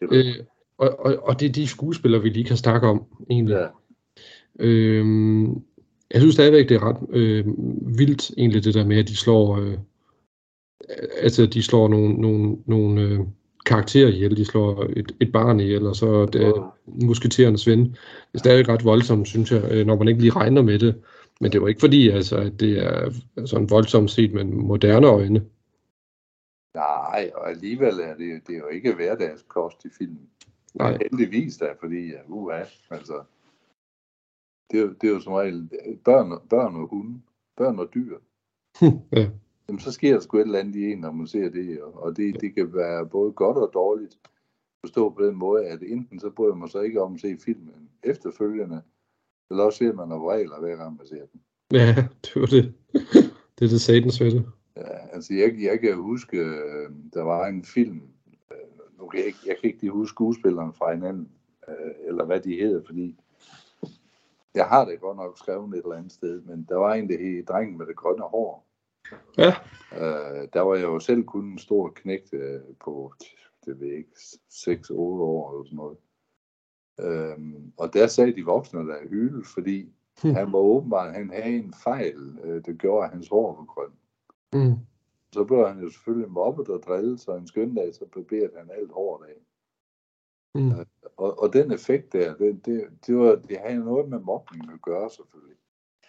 Det, 0.00 0.08
Øh, 0.38 0.44
og, 0.78 0.98
og, 0.98 1.16
og 1.22 1.40
det 1.40 1.48
er 1.48 1.52
de 1.52 1.66
skuespillere, 1.66 2.22
vi 2.22 2.28
lige 2.28 2.44
kan 2.44 2.56
snakke 2.56 2.86
om, 2.88 3.04
egentlig. 3.30 3.54
ja, 3.54 3.68
Øhm, 4.58 5.46
jeg 6.10 6.20
synes 6.20 6.34
stadigvæk, 6.34 6.68
det 6.68 6.74
er 6.74 6.88
ret 6.88 7.06
øh, 7.10 7.44
vildt, 7.98 8.30
egentlig, 8.38 8.64
det 8.64 8.74
der 8.74 8.86
med, 8.86 8.98
at 8.98 9.08
de 9.08 9.16
slår, 9.16 9.56
øh, 9.58 9.78
altså, 11.18 11.46
de 11.46 11.62
slår 11.62 11.88
nogle, 11.88 12.14
nogle, 12.14 12.56
nogle 12.66 13.00
øh, 13.02 13.20
karakterer 13.66 14.08
ihjel. 14.08 14.36
De 14.36 14.44
slår 14.44 14.84
et, 14.96 15.14
et 15.20 15.32
barn 15.32 15.60
ihjel, 15.60 15.86
og 15.86 15.96
så 15.96 16.26
det, 16.26 16.40
Jo. 16.40 16.70
musketerernes 16.86 17.66
ven. 17.66 17.80
Det 17.80 18.34
er 18.34 18.38
stadig 18.38 18.68
ret 18.68 18.84
voldsomt, 18.84 19.28
synes 19.28 19.52
jeg, 19.52 19.64
øh, 19.70 19.86
når 19.86 19.96
man 19.98 20.08
ikke 20.08 20.20
lige 20.20 20.32
regner 20.32 20.62
med 20.62 20.78
det. 20.78 21.02
Men 21.40 21.52
det 21.52 21.62
var 21.62 21.68
ikke 21.68 21.80
fordi, 21.80 22.08
altså, 22.08 22.36
at 22.36 22.60
det 22.60 22.78
er 22.78 23.10
sådan 23.46 23.70
voldsomt 23.70 24.10
set 24.10 24.32
med 24.32 24.44
moderne 24.44 25.06
øjne. 25.06 25.44
nej, 26.74 27.30
og 27.34 27.50
alligevel 27.50 28.00
er 28.00 28.14
det, 28.14 28.40
det 28.46 28.54
er 28.54 28.58
jo 28.58 28.68
ikke 28.68 28.94
hverdagskost 28.94 29.84
i 29.84 29.88
filmen. 29.98 30.28
Nej. 30.74 30.98
Heldigvis 31.10 31.56
da, 31.56 31.66
fordi, 31.80 32.12
uha, 32.28 32.62
altså, 32.90 33.14
det, 34.70 34.78
er 34.80 34.82
jo- 34.82 34.92
det 35.00 35.08
er 35.08 35.12
jo 35.12 35.20
som 35.20 35.32
regel 35.32 35.70
børn, 36.04 36.32
og- 36.32 36.42
børn 36.50 36.76
og 36.76 36.88
hunde, 36.88 37.20
børn 37.56 37.78
og 37.78 37.88
dyr. 37.94 38.18
ja. 39.16 39.30
Jamen, 39.68 39.80
så 39.80 39.92
sker 39.92 40.12
der 40.12 40.20
sgu 40.20 40.36
et 40.36 40.42
eller 40.42 40.58
andet 40.58 40.74
i 40.76 40.92
en, 40.92 40.98
når 40.98 41.10
man 41.12 41.26
ser 41.26 41.48
det, 41.50 41.82
og- 41.82 42.02
og 42.02 42.16
det, 42.16 42.40
det 42.40 42.54
kan 42.54 42.74
være 42.74 43.06
både 43.06 43.32
godt 43.32 43.56
og 43.56 43.70
dårligt. 43.74 44.18
Forstå 44.80 45.10
på 45.10 45.26
den 45.26 45.36
måde, 45.36 45.66
at 45.66 45.82
enten 45.82 46.20
så 46.20 46.30
bryder 46.30 46.54
man 46.54 46.68
sig 46.68 46.84
ikke 46.84 47.02
om 47.02 47.14
at 47.14 47.20
se 47.20 47.36
filmen 47.44 47.88
efterfølgende, 48.02 48.82
eller 49.50 49.64
også 49.64 49.78
ser 49.78 49.92
man 49.92 50.08
nogle 50.08 50.32
regler 50.32 50.60
hver 50.60 50.76
gang 50.76 50.96
man 50.96 51.06
ser 51.06 51.26
den. 51.32 51.40
ja, 51.72 51.94
det 52.22 52.32
var 52.40 52.46
det. 52.46 52.74
det 53.58 53.64
er 53.64 53.68
det 53.68 53.80
satans 53.80 54.20
ved 54.20 54.30
det. 54.30 54.46
Ja, 54.76 54.82
altså 55.12 55.34
jeg, 55.34 55.56
jeg 55.62 55.80
kan 55.80 55.94
huske, 55.96 56.38
øh, 56.38 56.90
der 57.14 57.22
var 57.22 57.46
en 57.46 57.64
film, 57.64 58.00
øh, 58.52 58.98
nu 59.00 59.06
kan 59.08 59.18
jeg, 59.18 59.26
ikke, 59.26 59.38
jeg 59.46 59.56
kan 59.60 59.68
ikke 59.70 59.80
lige 59.80 59.90
huske 59.90 60.08
skuespilleren 60.14 60.72
fra 60.72 60.94
hinanden, 60.94 61.28
øh, 61.68 61.74
eller 62.08 62.24
hvad 62.24 62.40
de 62.40 62.54
hedder, 62.56 62.82
fordi 62.86 63.16
jeg 64.56 64.66
har 64.66 64.84
det 64.84 65.00
godt 65.00 65.16
nok 65.16 65.38
skrevet 65.38 65.68
et 65.74 65.82
eller 65.82 65.96
andet 65.96 66.12
sted, 66.12 66.40
men 66.40 66.66
der 66.68 66.76
var 66.76 66.94
en, 66.94 67.08
der 67.08 67.18
hed 67.18 67.44
Drengen 67.46 67.78
med 67.78 67.86
det 67.86 67.96
grønne 67.96 68.22
hår. 68.24 68.66
Ja, 69.38 69.54
Øh, 69.92 70.48
der 70.52 70.60
var 70.60 70.74
jeg 70.74 70.84
jo 70.84 70.98
selv 70.98 71.24
kun 71.24 71.44
en 71.44 71.58
stor 71.58 71.88
knægt 71.94 72.34
øh, 72.34 72.60
på, 72.80 73.12
det 73.64 73.80
ved 73.80 73.88
ikke, 73.92 74.10
6-8 74.52 74.94
år 74.98 75.52
eller 75.52 75.64
sådan 75.64 75.76
noget. 75.76 75.98
Øhm, 77.00 77.72
og 77.76 77.94
der 77.94 78.06
sagde 78.06 78.36
de 78.36 78.44
voksne 78.44 78.80
der 78.88 79.00
i 79.00 79.08
hylde, 79.08 79.44
fordi 79.54 79.92
Hmm. 80.22 80.34
han 80.34 80.52
var 80.52 80.58
åbenbart, 80.58 81.14
han 81.14 81.30
havde 81.30 81.56
en 81.56 81.74
fejl, 81.84 82.38
øh, 82.44 82.62
der 82.66 82.72
gjorde, 82.72 83.04
at 83.04 83.10
hans 83.10 83.28
hår 83.28 83.56
var 83.56 83.64
grøn. 83.64 83.92
mm. 84.52 84.74
Så 85.32 85.44
blev 85.44 85.68
han 85.68 85.80
jo 85.80 85.90
selvfølgelig 85.90 86.30
mobbet 86.30 86.68
og 86.68 86.82
drillet, 86.82 87.20
så 87.20 87.34
en 87.34 87.46
skøn 87.46 87.74
dag, 87.74 87.94
så 87.94 88.06
barberede 88.06 88.50
han 88.56 88.70
alt 88.70 88.92
håret 88.92 89.26
af. 89.28 89.34
Mm. 90.54 90.70
Og, 91.16 91.42
og 91.42 91.52
den 91.52 91.72
effekt 91.72 92.12
der, 92.12 92.34
det, 92.34 92.66
det, 92.66 92.84
det, 93.06 93.16
var, 93.16 93.34
det 93.34 93.58
havde 93.64 93.84
noget 93.84 94.08
med 94.08 94.18
mobning 94.18 94.72
at 94.72 94.82
gøre 94.82 95.10
selvfølgelig. 95.10 95.56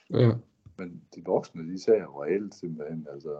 ja. 0.09 0.31
Men 0.79 1.01
de 1.15 1.21
voksne, 1.25 1.73
de 1.73 1.79
sagde 1.79 2.01
jo 2.01 2.23
reelt 2.23 2.55
simpelthen. 2.55 3.07
Altså, 3.11 3.37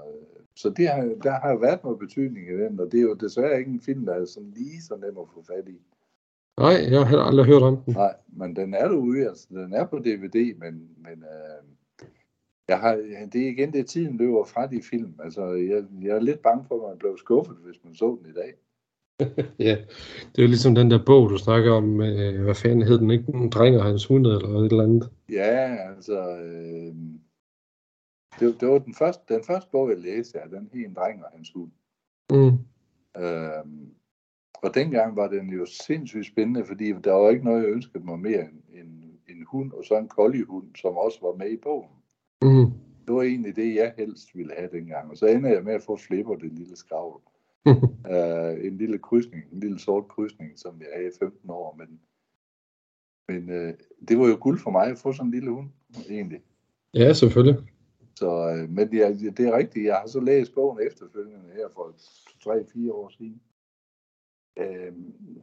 så 0.56 0.70
det 0.70 0.88
har, 0.88 1.04
der 1.24 1.32
har 1.32 1.56
været 1.56 1.84
noget 1.84 2.00
betydning 2.00 2.50
i 2.50 2.58
den, 2.58 2.80
og 2.80 2.92
det 2.92 2.98
er 2.98 3.02
jo 3.02 3.14
desværre 3.14 3.60
ikke 3.60 3.72
en 3.72 3.82
film, 3.82 4.06
der 4.06 4.14
er 4.14 4.26
sådan 4.26 4.54
lige 4.56 4.82
så 4.82 4.96
nem 4.96 5.18
at 5.18 5.28
få 5.34 5.44
fat 5.44 5.68
i. 5.68 5.82
Nej, 6.58 6.92
jeg 6.92 7.08
har 7.08 7.18
aldrig 7.18 7.46
hørt 7.46 7.62
om 7.62 7.78
den. 7.78 7.94
Nej, 7.94 8.16
men 8.28 8.56
den 8.56 8.74
er 8.74 8.88
derude, 8.88 9.28
altså 9.28 9.48
den 9.50 9.74
er 9.74 9.86
på 9.86 10.00
DVD, 10.00 10.58
men, 10.60 10.90
men 10.98 11.24
øh, 11.24 11.64
jeg 12.68 12.80
har, 12.80 12.96
det 13.34 13.42
er 13.42 13.50
igen 13.50 13.74
det, 13.74 13.88
tiden 13.88 14.18
løber 14.18 14.44
fra 14.44 14.68
de 14.68 14.82
film. 14.84 15.14
Altså, 15.24 15.46
jeg, 15.46 15.86
jeg 16.02 16.16
er 16.16 16.20
lidt 16.20 16.42
bange 16.42 16.66
for, 16.68 16.84
at 16.84 16.90
man 16.90 16.98
blev 16.98 17.18
skuffet, 17.18 17.58
hvis 17.66 17.84
man 17.84 17.96
så 17.96 18.18
den 18.22 18.30
i 18.30 18.34
dag. 18.34 18.54
Ja, 19.68 19.78
det 20.36 20.44
er 20.44 20.48
ligesom 20.48 20.76
den 20.76 20.92
der 20.92 21.06
bog, 21.06 21.30
du 21.30 21.38
snakker 21.38 21.72
om, 21.72 22.02
øh, 22.02 22.44
hvad 22.44 22.56
fanden 22.56 22.82
hed 22.82 23.00
den, 23.00 23.12
ikke? 23.12 23.34
En 23.34 23.50
dreng 23.50 23.78
og 23.78 23.84
hans 23.84 24.06
hunde, 24.06 24.30
eller 24.30 24.60
et 24.60 24.72
eller 24.72 24.84
andet. 24.84 25.10
Ja, 25.32 25.76
altså, 25.90 26.38
øh, 26.38 26.96
det, 28.40 28.62
det 28.62 28.68
var 28.68 28.80
den 28.80 28.94
første, 28.94 29.34
den 29.34 29.44
første 29.44 29.70
bog, 29.72 29.90
jeg 29.90 29.98
læste, 29.98 30.40
ja, 30.40 30.58
den 30.58 30.70
En 30.74 30.94
dreng 30.94 31.24
og 31.24 31.32
hans 31.34 31.52
hund. 31.56 31.72
Mm. 32.32 32.58
Øhm, 33.24 33.90
og 34.64 34.76
dengang 34.76 35.16
var 35.16 35.28
den 35.28 35.50
jo 35.50 35.66
sindssygt 35.66 36.28
spændende, 36.28 36.66
fordi 36.66 36.92
der 36.92 37.12
var 37.12 37.30
ikke 37.30 37.46
noget, 37.46 37.64
jeg 37.64 37.72
ønskede 37.72 38.06
mig 38.06 38.20
mere 38.20 38.42
end 38.42 38.62
en, 38.74 39.20
en 39.30 39.46
hund, 39.48 39.72
og 39.72 39.84
så 39.86 39.98
en 39.98 40.08
koldihund, 40.08 40.68
som 40.76 40.98
også 40.98 41.20
var 41.22 41.34
med 41.34 41.52
i 41.52 41.58
bogen. 41.58 41.90
Mm. 42.42 42.72
Det 43.06 43.16
var 43.16 43.22
egentlig 43.22 43.56
det, 43.56 43.76
jeg 43.76 43.94
helst 43.98 44.38
ville 44.38 44.54
have 44.58 44.70
dengang. 44.72 45.12
Og 45.12 45.18
så 45.18 45.26
ender 45.26 45.50
jeg 45.50 45.64
med 45.64 45.74
at 45.74 45.84
få 45.84 45.98
Flipper, 45.98 46.36
den 46.36 46.56
lille 46.56 46.76
skravl. 46.76 47.22
øh, 48.14 48.66
en 48.68 48.78
lille 48.78 48.98
krydsning, 48.98 49.44
en 49.52 49.60
lille 49.60 49.80
sort 49.80 50.08
krydsning, 50.08 50.60
som 50.60 50.82
jeg 50.82 50.88
havde 50.96 51.08
i 51.08 51.20
15 51.20 51.50
år. 51.50 51.76
Men, 51.78 52.00
men 53.28 53.50
øh, 53.50 53.74
det 54.08 54.20
var 54.20 54.28
jo 54.28 54.38
guld 54.42 54.60
for 54.60 54.72
mig 54.72 54.88
at 54.88 54.98
få 54.98 55.14
sådan 55.14 55.28
en 55.28 55.32
lille 55.32 55.52
hund, 55.52 55.70
egentlig. 56.10 56.42
ja, 56.94 57.14
selvfølgelig. 57.14 57.70
Så, 58.16 58.50
øh, 58.50 58.70
men 58.70 58.92
det 58.92 59.06
er, 59.06 59.32
det 59.32 59.40
er 59.40 59.58
rigtigt, 59.58 59.86
jeg 59.86 59.96
har 59.96 60.08
så 60.08 60.20
læst 60.20 60.54
bogen 60.54 60.88
efterfølgende 60.88 61.50
her 61.56 61.68
for 61.74 61.96
3-4 62.90 62.92
år 62.92 63.10
siden. 63.10 63.42
Øh, 64.58 64.94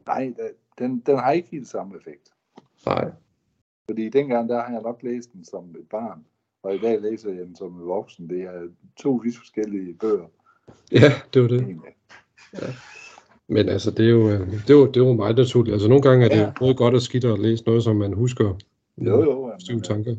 nej, 0.05 0.33
den, 0.77 0.99
den 0.99 1.17
har 1.17 1.31
ikke 1.31 1.49
helt 1.49 1.67
samme 1.67 1.97
effekt. 1.97 2.29
Nej. 2.85 3.11
Fordi 3.89 4.09
dengang, 4.09 4.49
der 4.49 4.61
har 4.61 4.73
jeg 4.73 4.81
nok 4.81 5.03
læst 5.03 5.33
den 5.33 5.43
som 5.43 5.75
et 5.79 5.89
barn, 5.89 6.25
og 6.63 6.75
i 6.75 6.77
dag 6.77 7.01
læser 7.01 7.29
jeg 7.29 7.45
den 7.45 7.55
som 7.55 7.75
en 7.75 7.87
voksen. 7.87 8.29
Det 8.29 8.41
er 8.41 8.69
to 8.97 9.11
vidt 9.23 9.37
forskellige 9.37 9.93
bøger. 9.93 10.27
Ja, 10.91 11.11
det 11.33 11.41
var 11.41 11.47
det. 11.47 11.61
Egentlig. 11.61 11.95
Men 13.47 13.69
altså, 13.69 13.91
det 13.91 14.05
er 14.05 14.09
jo, 14.09 14.29
øh, 14.29 14.39
det 14.51 14.69
er 14.69 14.73
jo, 14.73 14.87
det 14.87 14.97
er 14.97 15.07
jo 15.07 15.13
meget 15.13 15.35
naturligt. 15.37 15.73
Altså, 15.73 15.87
nogle 15.87 16.01
gange 16.01 16.25
er 16.25 16.29
det 16.29 16.35
Ja. 16.35 16.41
ja. 16.41 16.51
både 16.59 16.75
godt 16.75 16.93
og 16.93 17.01
skidt 17.01 17.25
at 17.25 17.39
læse 17.39 17.63
noget, 17.65 17.83
som 17.83 17.95
man 17.95 18.13
husker. 18.13 18.57
Jo, 18.97 19.23
jo. 19.23 19.53
Stive 19.59 19.73
Jamen, 19.73 19.83
tanker. 19.83 20.15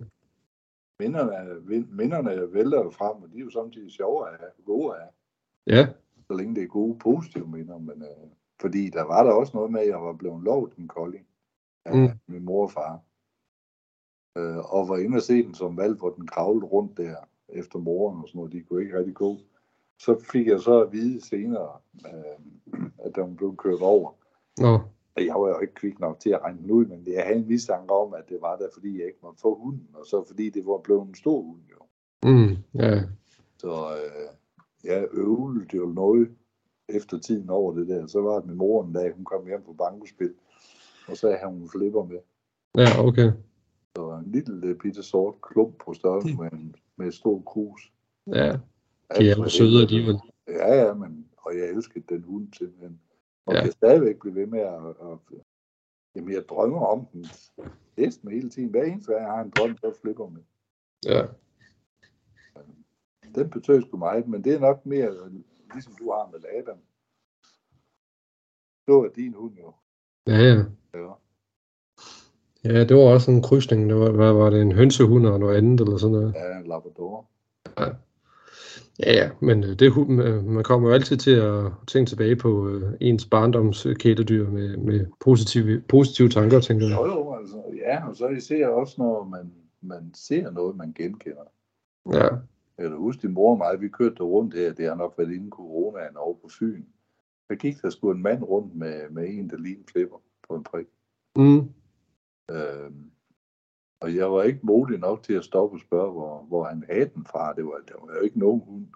minderne, 1.01 1.87
minderne 1.91 2.53
vælter 2.53 2.83
jo 2.83 2.91
frem, 2.91 3.23
og 3.23 3.29
de 3.33 3.39
er 3.39 3.45
jo 3.45 3.51
samtidig 3.51 3.93
sjove 3.93 4.29
at 4.29 4.35
have, 4.39 4.51
gode 4.67 4.95
at 4.95 5.01
have, 5.01 5.11
Ja, 5.67 5.87
så 6.31 6.37
længe 6.37 6.55
det 6.55 6.63
er 6.63 6.67
gode, 6.67 6.99
positive 6.99 7.49
minder. 7.49 7.79
Men, 7.79 8.03
øh, 8.03 8.29
fordi 8.61 8.91
der 8.91 9.03
var 9.03 9.23
der 9.25 9.33
også 9.33 9.53
noget 9.57 9.73
med, 9.73 9.81
at 9.81 9.89
jeg 9.89 10.03
var 10.03 10.13
blevet 10.13 10.43
lovet 10.45 10.73
en 10.79 10.89
kolding 10.89 11.27
af 11.85 11.97
mm. 11.97 12.09
min 12.27 12.45
mor 12.45 12.63
og 12.63 12.71
far. 12.71 13.01
Øh, 14.39 14.75
og 14.75 14.89
var 14.89 14.97
inde 14.97 15.17
og 15.17 15.23
se 15.23 15.43
den 15.43 15.55
som 15.55 15.77
valg, 15.77 15.99
hvor 15.99 16.11
den 16.11 16.27
kravlede 16.27 16.67
rundt 16.67 16.97
der 16.97 17.15
efter 17.49 17.79
moren 17.79 18.23
og 18.23 18.29
sådan 18.29 18.39
noget. 18.39 18.53
De 18.53 18.61
kunne 18.61 18.83
ikke 18.83 18.99
rigtig 18.99 19.15
gå. 19.15 19.39
Så 19.99 20.25
fik 20.33 20.47
jeg 20.47 20.61
så 20.61 20.81
at 20.81 20.93
vide 20.93 21.27
senere, 21.27 21.71
øh, 22.07 22.81
at 22.99 23.17
den 23.17 23.37
blev 23.37 23.57
kørt 23.57 23.81
over. 23.81 24.13
nå, 24.61 24.81
Og 25.17 25.27
Jeg 25.27 25.35
var 25.35 25.49
jo 25.49 25.61
ikke 25.61 25.75
kvik 25.75 26.01
nok 26.01 26.21
til 26.21 26.31
at 26.31 26.43
regne 26.43 26.59
den 26.63 26.71
ud, 26.71 26.87
men 26.87 27.07
jeg 27.07 27.25
havde 27.25 27.39
en 27.39 27.49
mistanke 27.49 27.95
om, 27.95 28.15
at 28.15 28.29
det 28.29 28.39
var 28.41 28.57
der, 28.57 28.69
fordi 28.75 28.99
jeg 28.99 29.07
ikke 29.07 29.19
måtte 29.23 29.41
få 29.41 29.59
hunden, 29.59 29.89
og 29.95 30.07
så 30.07 30.25
fordi 30.27 30.51
det 30.51 30.67
var 30.67 30.79
blevet 30.79 31.09
en 31.09 31.15
stor 31.15 31.43
hund 31.43 31.61
jo. 31.71 31.79
mm, 32.31 32.57
ja, 32.75 33.03
Så 33.59 33.73
øh, 33.97 34.29
jeg 34.85 35.09
øvede 35.13 35.67
jo 35.77 35.87
noget 35.87 36.29
efter 36.89 37.19
tiden 37.19 37.51
over 37.51 37.75
det 37.75 37.89
der. 37.89 38.07
Så 38.07 38.21
var 38.21 38.35
det 38.39 38.47
min 38.47 38.57
mor 38.57 38.85
en 38.85 38.93
dag, 38.93 39.13
hun 39.15 39.25
kom 39.25 39.47
hjem 39.47 39.63
på 39.63 39.73
bankospil, 39.73 40.35
og 41.09 41.17
så 41.17 41.29
havde 41.41 41.53
hun 41.53 41.69
flipper 41.69 42.05
med. 42.05 42.19
ja, 42.75 43.07
okay. 43.07 43.33
Så 43.97 44.11
en 44.11 44.33
lille 44.33 44.75
bitte 44.75 45.03
sort 45.03 45.35
klump 45.43 45.75
på 45.85 45.95
størrelse 45.95 46.37
med 46.37 46.53
en, 46.53 46.75
med 46.97 47.07
et 47.07 47.15
stort 47.15 47.45
krus. 47.45 47.93
Ja, 48.27 48.59
de 49.19 49.31
er 49.31 49.37
jo 49.37 49.49
søde 49.49 49.83
alligevel. 49.83 50.19
Ja, 50.49 50.75
ja, 50.75 50.95
men, 50.95 51.29
og 51.37 51.59
jeg 51.59 51.69
elskede 51.69 52.05
den 52.09 52.23
hund 52.23 52.49
simpelthen. 52.53 53.01
Og 53.47 53.55
Ja. 53.55 53.63
kan 53.63 53.73
stadigvæk 53.73 54.19
blive 54.21 54.35
ved 54.35 54.47
med 54.47 54.61
at, 54.61 54.89
at, 54.89 55.39
Jamen, 56.17 56.33
jeg 56.33 56.45
drømmer 56.49 56.87
om 56.87 57.07
den 57.13 57.27
næsten 57.97 58.31
hele 58.31 58.51
tiden. 58.51 58.69
Hver 58.71 58.85
eneste 58.85 59.13
gang, 59.13 59.25
jeg 59.25 59.33
har 59.33 59.43
en 59.43 59.51
drøm, 59.51 59.77
så 59.77 59.93
flipper 60.03 60.29
med. 60.29 60.43
Ja. 61.07 61.27
Den 63.35 63.51
betød 63.51 63.83
sgu 63.83 63.97
meget, 63.97 64.29
men 64.29 64.45
det 64.45 64.55
er 64.55 64.61
nok 64.61 64.87
mere, 64.87 65.31
ligesom 65.73 65.95
du 65.99 66.11
har 66.11 66.31
med 66.33 66.41
Adam. 66.59 66.79
Det 68.87 68.95
var 68.95 69.11
din 69.17 69.35
hund 69.35 69.55
jo. 69.59 69.73
Ja, 70.27 70.37
ja. 70.37 70.65
Ja. 70.95 71.13
Ja, 72.65 72.85
det 72.85 72.97
var 72.97 73.03
også 73.03 73.31
en 73.31 73.43
krydsning. 73.43 73.89
Det 73.89 73.97
var, 73.97 74.11
hvad 74.11 74.33
var 74.33 74.51
det, 74.51 74.63
en 74.63 74.73
hønsehund 74.73 75.27
og 75.27 75.41
noget 75.41 75.57
andet 75.57 75.81
eller 75.81 75.97
sådan 75.97 76.13
noget. 76.13 76.35
Ja, 76.35 76.59
en 76.59 76.67
Labrador. 76.67 77.27
Ja, 77.79 77.89
ja, 78.99 79.31
men 79.41 79.65
øh, 79.65 79.71
det, 79.71 79.87
øh, 80.09 80.45
man 80.45 80.65
kommer 80.65 80.89
jo 80.89 80.95
altid 80.95 81.17
til 81.17 81.31
at 81.31 81.73
tænke 81.87 82.09
tilbage 82.09 82.37
på 82.37 82.69
øh, 82.69 82.93
ens 83.01 83.27
barndoms 83.27 83.87
kæledyr 83.99 84.51
med, 84.51 84.77
med 84.77 85.07
positive, 85.21 85.81
positive 85.81 86.29
tanker, 86.29 86.61
tænker 86.61 86.87
jeg. 86.87 86.97
Jo, 86.97 87.07
jo, 87.07 87.35
altså, 87.35 87.63
ja, 87.77 88.09
og 88.09 88.17
så 88.17 88.29
især 88.29 88.69
også, 88.69 88.95
når 88.99 89.25
man, 89.25 89.53
man 89.81 90.11
ser 90.15 90.51
noget, 90.51 90.77
man 90.77 90.93
genkender. 90.93 91.43
Ja, 92.13 92.29
Jeg 92.79 92.89
kan 92.91 92.97
huske, 92.97 93.23
din 93.23 93.35
mor 93.35 93.51
og 93.51 93.59
mig, 93.59 93.81
vi 93.81 93.89
kørte 93.89 94.23
rundt 94.23 94.55
her, 94.55 94.73
det 94.73 94.89
har 94.89 94.95
nok 94.95 95.15
været 95.19 95.33
inden 95.33 95.51
coronaen 95.51 96.17
over 96.17 96.35
på 96.35 96.49
Fyn. 96.59 96.85
Der 97.49 97.55
gik 97.55 97.83
der 97.83 97.91
sgu 97.91 98.11
en 98.11 98.23
mand 98.23 98.43
rundt 98.43 98.75
med, 98.77 99.11
med 99.11 99.29
en, 99.29 99.51
der 99.51 99.57
lignede 99.57 99.85
klipper 99.87 100.17
på 100.49 100.55
en 100.57 100.65
prik. 100.65 100.87
mm, 101.37 101.69
Øhm, 102.51 103.11
og 104.01 104.15
jeg 104.15 104.33
var 104.33 104.43
ikke 104.43 104.61
modig 104.63 104.99
nok 104.99 105.23
til 105.23 105.33
at 105.33 105.45
stoppe 105.45 105.77
og 105.77 105.81
spørge, 105.81 106.13
hvor, 106.13 106.45
hvor 106.49 106.65
han 106.65 106.85
havde 106.91 107.11
den 107.15 107.27
fra. 107.31 107.53
Det 107.53 107.65
var, 107.65 107.73
det 107.87 107.95
var 108.03 108.15
jo 108.15 108.21
ikke 108.21 108.39
nogen 108.39 108.63
hund. 108.67 108.87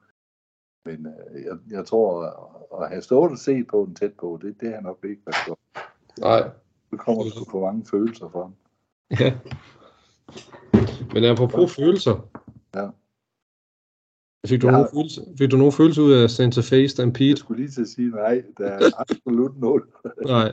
Men 0.84 1.06
øh, 1.06 1.42
jeg, 1.44 1.56
jeg 1.70 1.86
tror, 1.86 2.22
at, 2.24 2.82
at 2.82 2.88
have 2.90 3.02
stået 3.02 3.30
og 3.30 3.38
set 3.38 3.66
på 3.66 3.84
den 3.86 3.94
tæt 3.94 4.12
på, 4.20 4.38
det, 4.42 4.60
det 4.60 4.74
har 4.74 4.80
nok 4.80 4.98
ikke 5.04 5.22
været 5.26 5.46
godt. 5.46 5.58
nej, 6.20 6.50
Så 6.90 6.96
kommer 6.96 7.22
der 7.22 7.30
sgu 7.30 7.44
for 7.50 7.60
mange 7.66 7.86
følelser 7.90 8.28
frem. 8.28 8.52
ja. 9.20 9.38
Men 11.14 11.24
apropos 11.24 11.76
følelser. 11.76 12.28
Ja. 12.74 12.88
Fik 14.46 14.62
du, 14.62 14.66
Jeg 14.66 14.72
nogen 14.72 14.88
følelse, 14.94 15.20
fik 15.38 15.50
du 15.50 15.56
nogen 15.56 15.72
følelse 15.72 16.02
ud 16.02 16.12
af 16.12 16.30
Santa 16.30 16.60
Fe 16.60 16.88
Stampede? 16.88 17.28
Jeg 17.28 17.38
skulle 17.38 17.62
lige 17.62 17.70
til 17.72 17.80
at 17.80 17.88
sige, 17.88 18.10
nej, 18.10 18.44
der 18.58 18.66
er 18.66 18.80
absolut 18.98 19.60
nul. 19.60 19.88
Nej. 20.26 20.52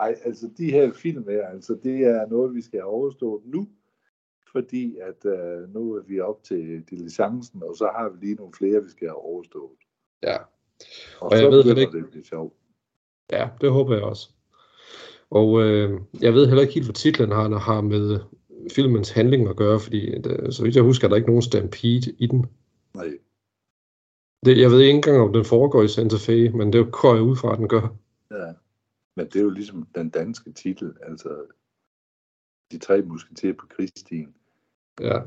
Nej, 0.00 0.16
altså 0.24 0.50
de 0.58 0.70
her 0.70 0.92
film 0.92 1.24
her, 1.28 1.46
altså 1.46 1.78
det 1.82 1.96
er 2.00 2.26
noget, 2.26 2.54
vi 2.54 2.62
skal 2.62 2.80
have 2.80 2.90
overstået 2.90 3.42
nu, 3.44 3.68
fordi 4.52 4.96
at 4.98 5.30
øh, 5.32 5.74
nu 5.74 5.92
er 5.94 6.02
vi 6.02 6.20
op 6.20 6.42
til 6.44 6.82
diligencen, 6.90 7.62
og 7.62 7.76
så 7.76 7.84
har 7.96 8.08
vi 8.08 8.26
lige 8.26 8.34
nogle 8.34 8.52
flere, 8.58 8.82
vi 8.82 8.88
skal 8.90 9.08
have 9.08 9.24
overstået. 9.24 9.70
Ja. 10.22 10.36
Og, 10.36 10.46
Og 11.20 11.30
jeg 11.32 11.40
så 11.40 11.50
ved 11.50 11.64
heller 11.64 11.80
ikke- 11.82 11.98
det 11.98 12.10
blive 12.10 12.24
sjovt. 12.24 12.54
Ja, 13.32 13.48
det 13.60 13.70
håber 13.72 13.94
jeg 13.94 14.02
også. 14.04 14.30
Og 15.30 15.62
øh, 15.62 16.00
jeg 16.20 16.34
ved 16.34 16.46
heller 16.46 16.62
ikke 16.62 16.74
helt, 16.74 16.86
hvad 16.86 16.94
titlen 16.94 17.30
har, 17.32 17.58
har 17.58 17.80
med 17.80 18.20
filmens 18.72 19.10
handling 19.10 19.48
at 19.48 19.56
gøre, 19.56 19.80
fordi 19.80 20.18
det, 20.20 20.54
så 20.54 20.62
vidt 20.62 20.74
jeg 20.76 20.82
husker, 20.84 21.04
er 21.04 21.08
der 21.08 21.16
ikke 21.16 21.28
nogen 21.28 21.42
stampede 21.42 22.14
i 22.18 22.26
den. 22.26 22.46
Nej, 22.94 23.10
Det, 24.44 24.58
jeg 24.60 24.70
ved 24.70 24.80
ikke 24.80 24.94
engang, 24.94 25.18
om 25.20 25.32
den 25.32 25.44
foregår 25.44 25.82
i 25.82 25.88
Santa 25.88 26.16
Fe, 26.16 26.50
men 26.50 26.72
det 26.72 26.92
går 26.92 27.14
jeg 27.14 27.22
ud 27.22 27.36
fra, 27.36 27.52
at 27.52 27.58
den 27.58 27.68
gør. 27.68 27.94
ja. 28.30 28.52
Men 29.16 29.26
det 29.26 29.36
er 29.36 29.42
jo 29.42 29.50
ligesom 29.50 29.88
den 29.94 30.10
danske 30.10 30.52
titel, 30.52 30.96
altså 31.02 31.46
de 32.72 32.78
tre 32.78 33.02
musketerer 33.02 33.54
på 33.54 33.66
krigstien. 33.66 34.34
Ja, 35.00 35.20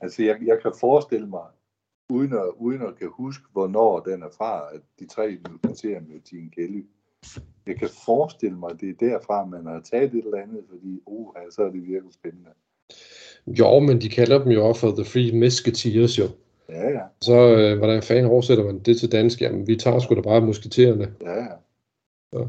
Altså 0.00 0.22
jeg, 0.22 0.38
jeg 0.46 0.58
kan 0.62 0.72
forestille 0.80 1.26
mig, 1.26 1.46
uden 2.10 2.32
at, 2.32 2.50
uden 2.56 2.82
at 2.82 2.98
kan 2.98 3.08
huske, 3.10 3.44
hvornår 3.52 4.00
den 4.00 4.22
er 4.22 4.30
fra, 4.36 4.74
at 4.74 4.80
de 4.98 5.06
tre 5.06 5.38
musketerer 5.50 6.00
med 6.00 6.20
Gene 6.30 6.50
Kelly. 6.50 6.84
Jeg 7.66 7.76
kan 7.76 7.88
forestille 8.04 8.58
mig, 8.58 8.80
det 8.80 8.88
er 8.88 8.94
derfra, 8.94 9.44
man 9.44 9.66
har 9.66 9.80
taget 9.80 10.14
et 10.14 10.24
eller 10.24 10.42
andet, 10.42 10.64
fordi, 10.68 11.00
uh, 11.06 11.34
så 11.50 11.62
er 11.62 11.70
det 11.70 11.86
virkelig 11.86 12.14
spændende. 12.14 12.50
jo, 13.46 13.78
men 13.78 14.00
de 14.00 14.08
kalder 14.08 14.42
dem 14.42 14.52
jo 14.52 14.68
også 14.68 14.80
for 14.80 14.90
The 14.90 15.04
Free 15.04 15.38
Musketeers 15.38 16.18
jo. 16.18 16.24
Ja, 16.68 16.88
ja, 16.90 17.00
Så 17.20 17.56
øh, 17.56 17.78
hvordan 17.78 18.02
fanden 18.02 18.26
oversætter 18.26 18.64
man 18.64 18.78
det 18.78 18.96
til 18.98 19.12
dansk? 19.12 19.40
Jamen, 19.40 19.66
vi 19.66 19.76
tager 19.76 19.98
sgu 19.98 20.14
da 20.14 20.20
bare 20.20 20.40
musketererne. 20.40 21.12
ja, 21.22 21.44
ja. 22.38 22.44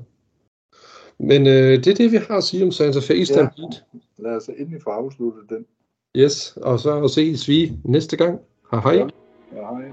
Men 1.22 1.48
øh, 1.48 1.54
det 1.84 1.88
er 1.88 1.96
det, 1.96 2.12
vi 2.12 2.18
har 2.18 2.38
at 2.38 2.44
sige 2.44 2.64
om 2.64 2.72
Santa 2.72 3.00
Fe 3.00 3.26
Stampede. 3.26 3.68
Lad 4.18 4.32
os 4.36 4.48
endelig 4.58 4.82
få 4.84 4.90
afsluttet 4.90 5.44
den. 5.50 5.66
Yes, 6.18 6.58
og 6.58 6.80
så 6.80 7.08
ses 7.08 7.48
vi 7.48 7.72
næste 7.84 8.18
gang. 8.18 8.40
Hej 8.72 8.80
hej. 8.80 8.94
Ja. 8.94 9.08
Ja, 9.56 9.62
hej. 9.76 9.92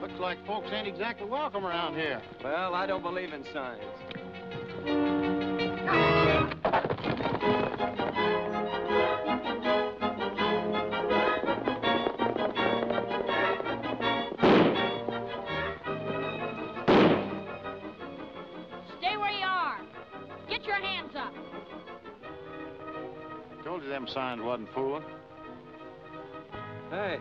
Looks 0.00 0.18
like 0.20 0.38
folks 0.46 0.70
ain't 0.70 0.86
exactly 0.86 1.26
welcome 1.26 1.64
around 1.64 1.94
here. 1.96 2.20
Well, 2.42 2.74
I 2.74 2.86
don't 2.86 3.02
believe 3.02 3.32
in 3.32 3.44
signs. 3.52 3.84
Signs 24.12 24.42
wasn't 24.42 24.72
fooling. 24.74 25.04
Hey. 26.90 27.18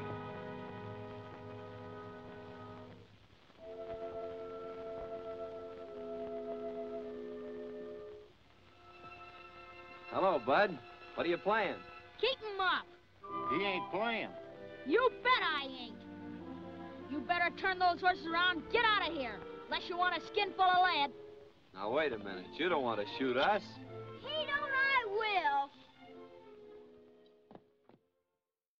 Hello, 10.39 10.67
Bud. 10.67 10.77
What 11.15 11.25
are 11.25 11.29
you 11.29 11.37
playing? 11.37 11.75
Keep 12.21 12.37
'em 12.53 12.61
up. 12.61 12.85
He 13.51 13.63
ain't 13.63 13.89
playing. 13.91 14.29
You 14.85 15.09
bet 15.23 15.41
I 15.41 15.65
ain't. 15.65 15.95
You 17.09 17.19
better 17.19 17.49
turn 17.57 17.79
those 17.79 17.99
horses 17.99 18.25
around. 18.25 18.63
Get 18.71 18.85
out 18.85 19.09
of 19.09 19.15
here. 19.15 19.39
Unless 19.65 19.89
you 19.89 19.97
want 19.97 20.15
a 20.17 20.21
skin 20.27 20.53
full 20.53 20.65
of 20.65 20.81
lead. 20.83 21.11
Now, 21.73 21.91
wait 21.91 22.13
a 22.13 22.17
minute. 22.17 22.45
You 22.57 22.69
don't 22.69 22.83
want 22.83 22.99
to 23.01 23.07
shoot 23.17 23.37
us. 23.37 23.61